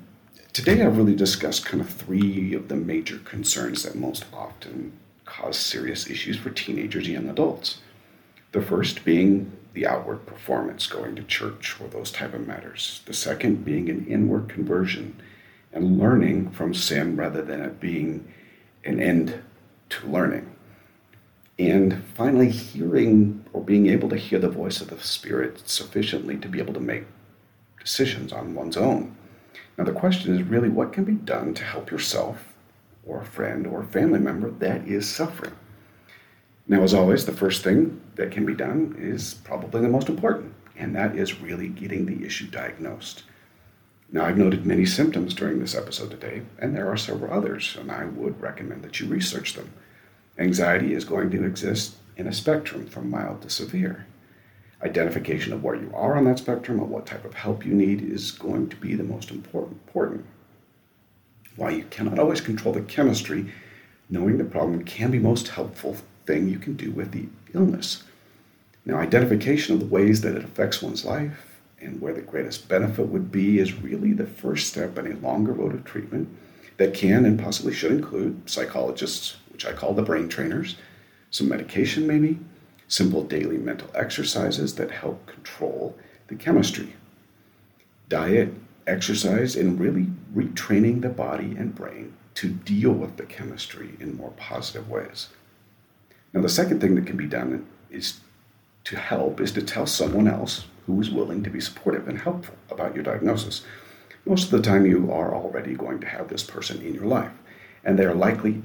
today 0.52 0.82
I've 0.82 0.96
really 0.96 1.14
discussed 1.14 1.66
kind 1.66 1.82
of 1.82 1.90
three 1.90 2.54
of 2.54 2.68
the 2.68 2.76
major 2.76 3.18
concerns 3.18 3.82
that 3.82 3.94
most 3.94 4.24
often 4.32 4.92
cause 5.30 5.58
serious 5.58 6.10
issues 6.10 6.36
for 6.36 6.50
teenagers 6.50 7.06
and 7.06 7.14
young 7.14 7.28
adults. 7.28 7.78
The 8.52 8.60
first 8.60 9.04
being 9.04 9.52
the 9.72 9.86
outward 9.86 10.26
performance, 10.26 10.86
going 10.88 11.14
to 11.14 11.22
church 11.22 11.80
or 11.80 11.86
those 11.86 12.10
type 12.10 12.34
of 12.34 12.46
matters. 12.46 13.02
The 13.06 13.14
second 13.14 13.64
being 13.64 13.88
an 13.88 14.06
inward 14.08 14.48
conversion 14.48 15.20
and 15.72 15.98
learning 15.98 16.50
from 16.50 16.74
sin 16.74 17.16
rather 17.16 17.42
than 17.42 17.60
it 17.60 17.78
being 17.78 18.32
an 18.84 19.00
end 19.00 19.40
to 19.90 20.06
learning. 20.08 20.56
And 21.58 22.02
finally, 22.14 22.50
hearing 22.50 23.44
or 23.52 23.62
being 23.62 23.86
able 23.86 24.08
to 24.08 24.16
hear 24.16 24.38
the 24.38 24.48
voice 24.48 24.80
of 24.80 24.88
the 24.88 24.98
Spirit 24.98 25.68
sufficiently 25.68 26.36
to 26.38 26.48
be 26.48 26.58
able 26.58 26.74
to 26.74 26.80
make 26.80 27.04
decisions 27.78 28.32
on 28.32 28.54
one's 28.54 28.76
own. 28.76 29.14
Now, 29.78 29.84
the 29.84 29.92
question 29.92 30.34
is 30.34 30.42
really 30.42 30.68
what 30.68 30.92
can 30.92 31.04
be 31.04 31.12
done 31.12 31.54
to 31.54 31.62
help 31.62 31.90
yourself 31.90 32.49
or 33.06 33.20
a 33.20 33.26
friend 33.26 33.66
or 33.66 33.82
a 33.82 33.86
family 33.86 34.18
member 34.18 34.50
that 34.50 34.86
is 34.86 35.08
suffering. 35.08 35.54
Now, 36.68 36.82
as 36.82 36.94
always, 36.94 37.26
the 37.26 37.32
first 37.32 37.64
thing 37.64 38.00
that 38.14 38.30
can 38.30 38.46
be 38.46 38.54
done 38.54 38.94
is 38.98 39.34
probably 39.34 39.80
the 39.80 39.88
most 39.88 40.08
important, 40.08 40.54
and 40.76 40.94
that 40.94 41.16
is 41.16 41.40
really 41.40 41.68
getting 41.68 42.06
the 42.06 42.24
issue 42.24 42.46
diagnosed. 42.46 43.24
Now, 44.12 44.24
I've 44.24 44.38
noted 44.38 44.66
many 44.66 44.86
symptoms 44.86 45.34
during 45.34 45.60
this 45.60 45.74
episode 45.74 46.10
today, 46.10 46.42
and 46.58 46.74
there 46.74 46.90
are 46.90 46.96
several 46.96 47.32
others, 47.32 47.76
and 47.78 47.90
I 47.90 48.04
would 48.04 48.40
recommend 48.40 48.82
that 48.82 49.00
you 49.00 49.06
research 49.08 49.54
them. 49.54 49.72
Anxiety 50.38 50.94
is 50.94 51.04
going 51.04 51.30
to 51.30 51.44
exist 51.44 51.96
in 52.16 52.26
a 52.26 52.32
spectrum 52.32 52.86
from 52.86 53.10
mild 53.10 53.42
to 53.42 53.50
severe. 53.50 54.06
Identification 54.82 55.52
of 55.52 55.62
where 55.62 55.74
you 55.74 55.90
are 55.94 56.16
on 56.16 56.24
that 56.24 56.38
spectrum 56.38 56.80
and 56.80 56.90
what 56.90 57.06
type 57.06 57.24
of 57.24 57.34
help 57.34 57.64
you 57.64 57.74
need 57.74 58.02
is 58.02 58.30
going 58.30 58.68
to 58.68 58.76
be 58.76 58.94
the 58.94 59.04
most 59.04 59.30
important. 59.30 60.24
While 61.60 61.72
you 61.72 61.84
cannot 61.90 62.18
always 62.18 62.40
control 62.40 62.72
the 62.72 62.80
chemistry, 62.80 63.52
knowing 64.08 64.38
the 64.38 64.44
problem 64.44 64.82
can 64.82 65.10
be 65.10 65.18
most 65.18 65.48
helpful 65.48 65.94
thing 66.24 66.48
you 66.48 66.58
can 66.58 66.72
do 66.72 66.90
with 66.90 67.12
the 67.12 67.28
illness. 67.52 68.02
Now, 68.86 68.96
identification 68.96 69.74
of 69.74 69.80
the 69.80 69.94
ways 69.94 70.22
that 70.22 70.34
it 70.34 70.42
affects 70.42 70.80
one's 70.80 71.04
life 71.04 71.60
and 71.78 72.00
where 72.00 72.14
the 72.14 72.22
greatest 72.22 72.66
benefit 72.66 73.08
would 73.08 73.30
be 73.30 73.58
is 73.58 73.74
really 73.74 74.14
the 74.14 74.26
first 74.26 74.68
step 74.68 74.96
in 74.96 75.12
a 75.12 75.18
longer 75.18 75.52
road 75.52 75.74
of 75.74 75.84
treatment 75.84 76.34
that 76.78 76.94
can 76.94 77.26
and 77.26 77.38
possibly 77.38 77.74
should 77.74 77.92
include 77.92 78.48
psychologists, 78.48 79.36
which 79.52 79.66
I 79.66 79.74
call 79.74 79.92
the 79.92 80.00
brain 80.00 80.30
trainers, 80.30 80.76
some 81.30 81.50
medication 81.50 82.06
maybe, 82.06 82.38
simple 82.88 83.22
daily 83.22 83.58
mental 83.58 83.90
exercises 83.94 84.76
that 84.76 84.90
help 84.90 85.26
control 85.26 85.94
the 86.28 86.36
chemistry, 86.36 86.94
diet, 88.08 88.54
exercise 88.86 89.56
and 89.56 89.78
really 89.78 90.06
retraining 90.34 91.02
the 91.02 91.08
body 91.08 91.56
and 91.58 91.74
brain 91.74 92.14
to 92.34 92.48
deal 92.48 92.92
with 92.92 93.16
the 93.16 93.24
chemistry 93.24 93.96
in 94.00 94.16
more 94.16 94.32
positive 94.36 94.88
ways. 94.88 95.28
Now, 96.32 96.42
the 96.42 96.48
second 96.48 96.80
thing 96.80 96.94
that 96.94 97.06
can 97.06 97.16
be 97.16 97.26
done 97.26 97.66
is 97.90 98.20
to 98.84 98.96
help 98.96 99.40
is 99.40 99.52
to 99.52 99.62
tell 99.62 99.86
someone 99.86 100.28
else 100.28 100.66
who 100.86 101.00
is 101.00 101.10
willing 101.10 101.42
to 101.42 101.50
be 101.50 101.60
supportive 101.60 102.08
and 102.08 102.18
helpful 102.18 102.54
about 102.70 102.94
your 102.94 103.04
diagnosis. 103.04 103.64
Most 104.24 104.44
of 104.44 104.50
the 104.50 104.62
time, 104.62 104.86
you 104.86 105.12
are 105.12 105.34
already 105.34 105.74
going 105.74 106.00
to 106.00 106.06
have 106.06 106.28
this 106.28 106.42
person 106.42 106.80
in 106.82 106.94
your 106.94 107.06
life, 107.06 107.32
and 107.84 107.98
they 107.98 108.04
are 108.04 108.14
likely 108.14 108.62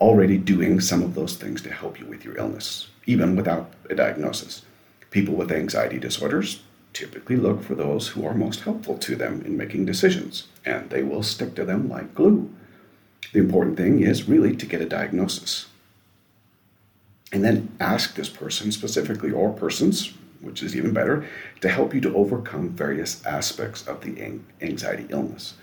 already 0.00 0.36
doing 0.36 0.80
some 0.80 1.02
of 1.02 1.14
those 1.14 1.36
things 1.36 1.62
to 1.62 1.72
help 1.72 1.98
you 1.98 2.06
with 2.06 2.24
your 2.24 2.36
illness, 2.36 2.88
even 3.06 3.34
without 3.34 3.72
a 3.88 3.94
diagnosis. 3.94 4.62
People 5.10 5.34
with 5.34 5.50
anxiety 5.50 5.98
disorders 5.98 6.62
typically 6.92 7.36
look 7.36 7.62
for 7.62 7.74
those 7.74 8.08
who 8.08 8.26
are 8.26 8.34
most 8.34 8.60
helpful 8.60 8.96
to 8.98 9.16
them 9.16 9.42
in 9.44 9.56
making 9.56 9.84
decisions, 9.84 10.48
and 10.64 10.88
they 10.90 11.02
will 11.02 11.22
stick 11.22 11.54
to 11.54 11.64
them 11.64 11.88
like 11.88 12.14
glue. 12.14 12.50
The 13.32 13.40
important 13.40 13.76
thing 13.76 14.00
is 14.00 14.28
really 14.28 14.56
to 14.56 14.66
get 14.66 14.80
a 14.80 14.86
diagnosis. 14.86 15.66
And 17.32 17.44
then 17.44 17.76
ask 17.80 18.14
this 18.14 18.28
person 18.28 18.72
specifically, 18.72 19.32
or 19.32 19.52
persons, 19.52 20.14
which 20.40 20.62
is 20.62 20.76
even 20.76 20.92
better, 20.92 21.26
to 21.60 21.68
help 21.68 21.92
you 21.92 22.00
to 22.02 22.14
overcome 22.14 22.70
various 22.70 23.24
aspects 23.26 23.86
of 23.86 24.00
the 24.02 24.40
anxiety 24.62 25.06
illness. 25.10 25.54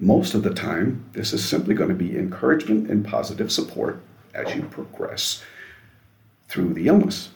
Most 0.00 0.34
of 0.34 0.42
the 0.42 0.54
time, 0.54 1.04
this 1.12 1.32
is 1.32 1.44
simply 1.44 1.74
going 1.74 1.90
to 1.90 1.94
be 1.94 2.18
encouragement 2.18 2.90
and 2.90 3.04
positive 3.04 3.52
support 3.52 4.02
as 4.32 4.54
you 4.54 4.62
progress 4.62 5.42
through 6.48 6.74
the 6.74 6.88
illness. 6.88 7.28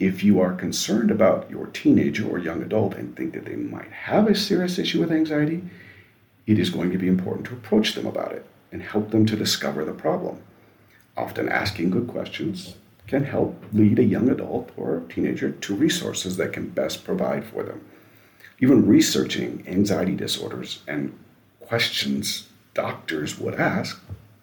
If 0.00 0.24
you 0.24 0.40
are 0.40 0.54
concerned 0.54 1.10
about 1.10 1.50
your 1.50 1.66
teenager 1.66 2.26
or 2.26 2.38
young 2.38 2.62
adult 2.62 2.94
and 2.94 3.14
think 3.14 3.34
that 3.34 3.44
they 3.44 3.56
might 3.56 3.92
have 3.92 4.26
a 4.26 4.34
serious 4.34 4.78
issue 4.78 4.98
with 4.98 5.12
anxiety, 5.12 5.62
it 6.46 6.58
is 6.58 6.70
going 6.70 6.90
to 6.90 6.96
be 6.96 7.06
important 7.06 7.46
to 7.48 7.52
approach 7.52 7.94
them 7.94 8.06
about 8.06 8.32
it 8.32 8.46
and 8.72 8.82
help 8.82 9.10
them 9.10 9.26
to 9.26 9.36
discover 9.36 9.84
the 9.84 9.92
problem. 9.92 10.42
Often 11.18 11.50
asking 11.50 11.90
good 11.90 12.08
questions 12.08 12.76
can 13.08 13.24
help 13.24 13.62
lead 13.74 13.98
a 13.98 14.02
young 14.02 14.30
adult 14.30 14.70
or 14.74 15.02
teenager 15.10 15.50
to 15.50 15.74
resources 15.74 16.38
that 16.38 16.54
can 16.54 16.70
best 16.70 17.04
provide 17.04 17.44
for 17.44 17.62
them. 17.62 17.84
Even 18.58 18.86
researching 18.86 19.62
anxiety 19.66 20.14
disorders 20.14 20.80
and 20.88 21.12
questions 21.60 22.48
doctors 22.72 23.38
would 23.38 23.56
ask 23.56 24.00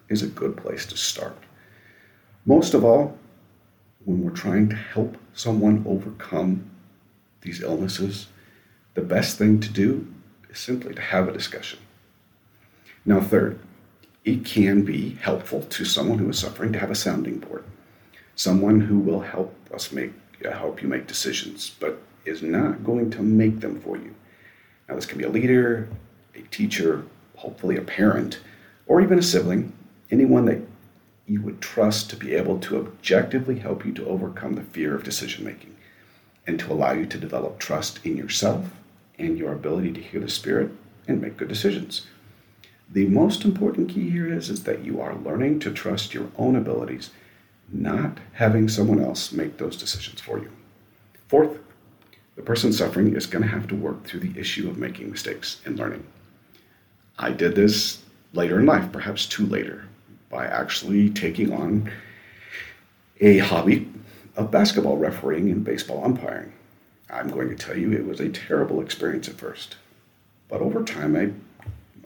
is 0.08 0.22
a 0.22 0.28
good 0.28 0.56
place 0.56 0.86
to 0.86 0.96
start. 0.96 1.36
Most 2.46 2.74
of 2.74 2.84
all, 2.84 3.18
when 4.04 4.22
we're 4.22 4.30
trying 4.30 4.68
to 4.68 4.76
help 4.76 5.16
someone 5.38 5.84
overcome 5.86 6.68
these 7.42 7.62
illnesses, 7.62 8.26
the 8.94 9.00
best 9.00 9.38
thing 9.38 9.60
to 9.60 9.68
do 9.68 10.06
is 10.50 10.58
simply 10.58 10.92
to 10.94 11.00
have 11.00 11.28
a 11.28 11.32
discussion. 11.32 11.78
Now, 13.04 13.20
third, 13.20 13.60
it 14.24 14.44
can 14.44 14.82
be 14.82 15.10
helpful 15.22 15.62
to 15.62 15.84
someone 15.84 16.18
who 16.18 16.28
is 16.28 16.38
suffering 16.38 16.72
to 16.72 16.78
have 16.80 16.90
a 16.90 16.96
sounding 16.96 17.38
board, 17.38 17.64
someone 18.34 18.80
who 18.80 18.98
will 18.98 19.20
help 19.20 19.54
us 19.72 19.92
make 19.92 20.12
uh, 20.44 20.50
help 20.50 20.82
you 20.82 20.88
make 20.88 21.06
decisions, 21.06 21.70
but 21.80 22.00
is 22.24 22.42
not 22.42 22.84
going 22.84 23.10
to 23.10 23.22
make 23.22 23.60
them 23.60 23.80
for 23.80 23.96
you. 23.96 24.14
Now, 24.88 24.96
this 24.96 25.06
can 25.06 25.18
be 25.18 25.24
a 25.24 25.30
leader, 25.30 25.88
a 26.34 26.42
teacher, 26.42 27.04
hopefully 27.36 27.76
a 27.76 27.82
parent, 27.82 28.40
or 28.86 29.00
even 29.00 29.18
a 29.18 29.22
sibling, 29.22 29.72
anyone 30.10 30.44
that 30.46 30.60
you 31.28 31.42
would 31.42 31.60
trust 31.60 32.08
to 32.08 32.16
be 32.16 32.34
able 32.34 32.58
to 32.58 32.78
objectively 32.78 33.58
help 33.58 33.84
you 33.84 33.92
to 33.92 34.06
overcome 34.06 34.54
the 34.54 34.62
fear 34.62 34.94
of 34.94 35.04
decision 35.04 35.44
making 35.44 35.76
and 36.46 36.58
to 36.58 36.72
allow 36.72 36.92
you 36.92 37.04
to 37.04 37.18
develop 37.18 37.58
trust 37.58 38.04
in 38.04 38.16
yourself 38.16 38.70
and 39.18 39.36
your 39.36 39.52
ability 39.52 39.92
to 39.92 40.00
hear 40.00 40.20
the 40.20 40.28
Spirit 40.30 40.70
and 41.06 41.20
make 41.20 41.36
good 41.36 41.48
decisions. 41.48 42.06
The 42.90 43.06
most 43.06 43.44
important 43.44 43.90
key 43.90 44.08
here 44.08 44.32
is, 44.32 44.48
is 44.48 44.64
that 44.64 44.84
you 44.84 45.00
are 45.02 45.14
learning 45.14 45.60
to 45.60 45.70
trust 45.70 46.14
your 46.14 46.28
own 46.38 46.56
abilities, 46.56 47.10
not 47.70 48.18
having 48.32 48.66
someone 48.66 49.02
else 49.02 49.30
make 49.30 49.58
those 49.58 49.76
decisions 49.76 50.22
for 50.22 50.38
you. 50.38 50.50
Fourth, 51.28 51.58
the 52.36 52.42
person 52.42 52.72
suffering 52.72 53.14
is 53.14 53.26
going 53.26 53.42
to 53.42 53.50
have 53.50 53.68
to 53.68 53.74
work 53.74 54.04
through 54.04 54.20
the 54.20 54.40
issue 54.40 54.70
of 54.70 54.78
making 54.78 55.10
mistakes 55.10 55.60
and 55.66 55.78
learning. 55.78 56.06
I 57.18 57.32
did 57.32 57.54
this 57.54 58.02
later 58.32 58.58
in 58.58 58.64
life, 58.64 58.90
perhaps 58.90 59.26
too 59.26 59.44
later, 59.44 59.88
by 60.30 60.46
actually 60.46 61.10
taking 61.10 61.52
on 61.52 61.90
a 63.20 63.38
hobby 63.38 63.88
of 64.36 64.50
basketball 64.50 64.96
refereeing 64.96 65.50
and 65.50 65.64
baseball 65.64 66.04
umpiring. 66.04 66.52
I'm 67.10 67.28
going 67.30 67.48
to 67.48 67.56
tell 67.56 67.76
you 67.76 67.92
it 67.92 68.06
was 68.06 68.20
a 68.20 68.28
terrible 68.28 68.80
experience 68.80 69.28
at 69.28 69.36
first. 69.38 69.76
But 70.48 70.60
over 70.60 70.84
time, 70.84 71.16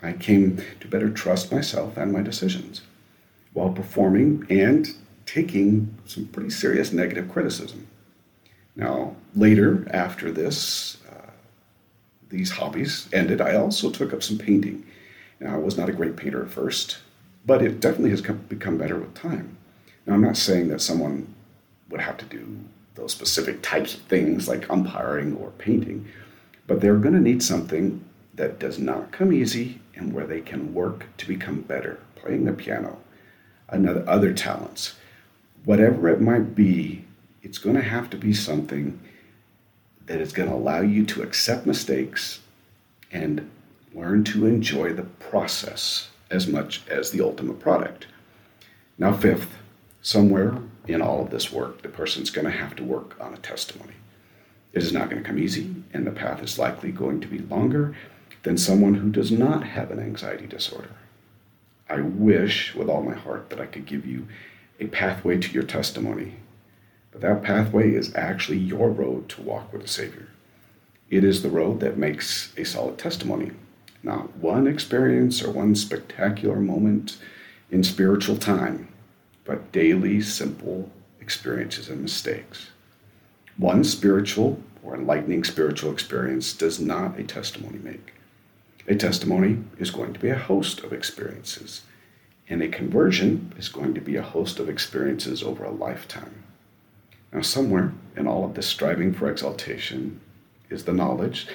I, 0.02 0.08
I 0.08 0.12
came 0.12 0.62
to 0.80 0.88
better 0.88 1.10
trust 1.10 1.52
myself 1.52 1.96
and 1.96 2.12
my 2.12 2.22
decisions 2.22 2.82
while 3.52 3.70
performing 3.70 4.46
and 4.48 4.88
taking 5.26 5.94
some 6.06 6.26
pretty 6.26 6.50
serious 6.50 6.92
negative 6.92 7.30
criticism. 7.30 7.86
Now, 8.74 9.16
later, 9.34 9.86
after 9.90 10.32
this, 10.32 10.96
uh, 11.10 11.30
these 12.30 12.52
hobbies 12.52 13.08
ended, 13.12 13.40
I 13.40 13.56
also 13.56 13.90
took 13.90 14.14
up 14.14 14.22
some 14.22 14.38
painting 14.38 14.84
now, 15.42 15.54
I 15.54 15.58
was 15.58 15.76
not 15.76 15.88
a 15.88 15.92
great 15.92 16.16
painter 16.16 16.42
at 16.42 16.50
first, 16.50 16.98
but 17.44 17.62
it 17.62 17.80
definitely 17.80 18.10
has 18.10 18.20
become 18.20 18.78
better 18.78 18.98
with 18.98 19.14
time. 19.14 19.56
Now, 20.06 20.14
I'm 20.14 20.22
not 20.22 20.36
saying 20.36 20.68
that 20.68 20.80
someone 20.80 21.34
would 21.88 22.00
have 22.00 22.16
to 22.18 22.24
do 22.24 22.58
those 22.94 23.12
specific 23.12 23.62
types 23.62 23.94
of 23.94 24.00
things 24.02 24.48
like 24.48 24.70
umpiring 24.70 25.36
or 25.36 25.50
painting, 25.52 26.06
but 26.66 26.80
they're 26.80 26.96
going 26.96 27.14
to 27.14 27.20
need 27.20 27.42
something 27.42 28.04
that 28.34 28.58
does 28.58 28.78
not 28.78 29.12
come 29.12 29.32
easy 29.32 29.80
and 29.94 30.12
where 30.12 30.26
they 30.26 30.40
can 30.40 30.74
work 30.74 31.06
to 31.18 31.26
become 31.26 31.60
better, 31.60 32.00
playing 32.14 32.44
the 32.44 32.52
piano, 32.52 32.98
another 33.68 34.04
other 34.08 34.32
talents, 34.32 34.96
whatever 35.64 36.08
it 36.08 36.20
might 36.20 36.54
be, 36.54 37.04
it's 37.42 37.58
going 37.58 37.76
to 37.76 37.82
have 37.82 38.08
to 38.10 38.16
be 38.16 38.32
something 38.32 39.00
that 40.06 40.20
is 40.20 40.32
going 40.32 40.48
to 40.48 40.54
allow 40.54 40.80
you 40.80 41.04
to 41.04 41.22
accept 41.22 41.66
mistakes 41.66 42.40
and 43.10 43.48
learn 43.94 44.24
to 44.24 44.46
enjoy 44.46 44.92
the 44.92 45.02
process 45.02 46.08
as 46.32 46.48
much 46.48 46.82
as 46.88 47.10
the 47.10 47.20
ultimate 47.20 47.60
product. 47.60 48.06
Now, 48.98 49.12
fifth, 49.12 49.58
somewhere 50.00 50.58
in 50.88 51.02
all 51.02 51.22
of 51.22 51.30
this 51.30 51.52
work, 51.52 51.82
the 51.82 51.88
person's 51.88 52.30
going 52.30 52.46
to 52.46 52.50
have 52.50 52.74
to 52.76 52.84
work 52.84 53.16
on 53.20 53.34
a 53.34 53.38
testimony. 53.38 53.94
It 54.72 54.82
is 54.82 54.92
not 54.92 55.10
going 55.10 55.22
to 55.22 55.28
come 55.28 55.38
easy, 55.38 55.74
and 55.92 56.06
the 56.06 56.10
path 56.10 56.42
is 56.42 56.58
likely 56.58 56.90
going 56.90 57.20
to 57.20 57.28
be 57.28 57.38
longer 57.38 57.94
than 58.42 58.56
someone 58.56 58.94
who 58.94 59.10
does 59.10 59.30
not 59.30 59.62
have 59.62 59.90
an 59.90 60.00
anxiety 60.00 60.46
disorder. 60.46 60.96
I 61.88 62.00
wish 62.00 62.74
with 62.74 62.88
all 62.88 63.02
my 63.02 63.14
heart 63.14 63.50
that 63.50 63.60
I 63.60 63.66
could 63.66 63.84
give 63.84 64.06
you 64.06 64.26
a 64.80 64.86
pathway 64.86 65.38
to 65.38 65.52
your 65.52 65.62
testimony, 65.62 66.36
but 67.12 67.20
that 67.20 67.42
pathway 67.42 67.94
is 67.94 68.14
actually 68.14 68.58
your 68.58 68.88
road 68.88 69.28
to 69.28 69.42
walk 69.42 69.72
with 69.72 69.82
the 69.82 69.88
Savior. 69.88 70.28
It 71.10 71.22
is 71.22 71.42
the 71.42 71.50
road 71.50 71.80
that 71.80 71.98
makes 71.98 72.54
a 72.56 72.64
solid 72.64 72.96
testimony 72.96 73.52
not 74.02 74.36
one 74.36 74.66
experience 74.66 75.42
or 75.42 75.50
one 75.50 75.74
spectacular 75.74 76.56
moment 76.56 77.18
in 77.70 77.84
spiritual 77.84 78.36
time, 78.36 78.88
but 79.44 79.72
daily 79.72 80.20
simple 80.20 80.90
experiences 81.20 81.88
and 81.88 82.02
mistakes. 82.02 82.70
One 83.56 83.84
spiritual 83.84 84.62
or 84.82 84.94
enlightening 84.96 85.44
spiritual 85.44 85.92
experience 85.92 86.52
does 86.52 86.80
not 86.80 87.18
a 87.18 87.24
testimony 87.24 87.78
make. 87.78 88.14
A 88.88 88.96
testimony 88.96 89.58
is 89.78 89.90
going 89.90 90.12
to 90.12 90.20
be 90.20 90.30
a 90.30 90.38
host 90.38 90.80
of 90.80 90.92
experiences, 90.92 91.82
and 92.48 92.60
a 92.60 92.68
conversion 92.68 93.52
is 93.56 93.68
going 93.68 93.94
to 93.94 94.00
be 94.00 94.16
a 94.16 94.22
host 94.22 94.58
of 94.58 94.68
experiences 94.68 95.42
over 95.42 95.64
a 95.64 95.70
lifetime. 95.70 96.42
Now, 97.32 97.42
somewhere 97.42 97.92
in 98.16 98.26
all 98.26 98.44
of 98.44 98.54
this 98.54 98.66
striving 98.66 99.14
for 99.14 99.30
exaltation 99.30 100.20
is 100.68 100.84
the 100.84 100.92
knowledge 100.92 101.46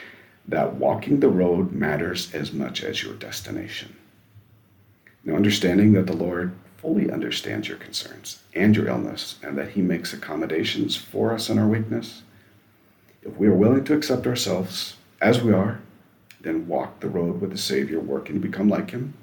that 0.47 0.75
walking 0.75 1.19
the 1.19 1.29
road 1.29 1.71
matters 1.71 2.33
as 2.33 2.53
much 2.53 2.83
as 2.83 3.03
your 3.03 3.13
destination. 3.13 3.95
Now, 5.23 5.35
understanding 5.35 5.91
that 5.93 6.07
the 6.07 6.15
Lord 6.15 6.53
fully 6.77 7.11
understands 7.11 7.67
your 7.67 7.77
concerns 7.77 8.41
and 8.53 8.75
your 8.75 8.87
illness, 8.87 9.37
and 9.43 9.57
that 9.57 9.71
He 9.71 9.81
makes 9.81 10.13
accommodations 10.13 10.95
for 10.95 11.33
us 11.33 11.49
in 11.49 11.59
our 11.59 11.67
weakness, 11.67 12.21
if 13.23 13.35
we 13.35 13.47
are 13.47 13.53
willing 13.53 13.83
to 13.85 13.93
accept 13.93 14.25
ourselves 14.25 14.95
as 15.21 15.41
we 15.41 15.51
are, 15.51 15.81
then 16.39 16.67
walk 16.67 16.99
the 16.99 17.09
road 17.09 17.41
with 17.41 17.51
the 17.51 17.57
Savior, 17.57 17.99
working 17.99 18.35
to 18.35 18.39
become 18.39 18.69
like 18.69 18.91
Him, 18.91 19.13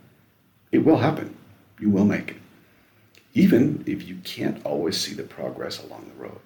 it 0.73 0.85
will 0.85 0.99
happen. 0.99 1.37
You 1.79 1.89
will 1.89 2.05
make 2.05 2.33
it. 2.33 2.37
Even 3.33 3.83
if 3.87 4.07
you 4.07 4.17
can't 4.25 4.65
always 4.65 4.97
see 4.97 5.15
the 5.15 5.23
progress 5.23 5.83
along 5.83 6.11
the 6.11 6.23
road. 6.23 6.41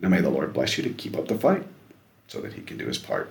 Now, 0.00 0.08
may 0.08 0.20
the 0.20 0.30
Lord 0.30 0.52
bless 0.52 0.76
you 0.76 0.82
to 0.84 0.90
keep 0.90 1.16
up 1.16 1.28
the 1.28 1.38
fight 1.38 1.64
so 2.26 2.40
that 2.40 2.54
He 2.54 2.62
can 2.62 2.78
do 2.78 2.86
His 2.86 2.98
part. 2.98 3.30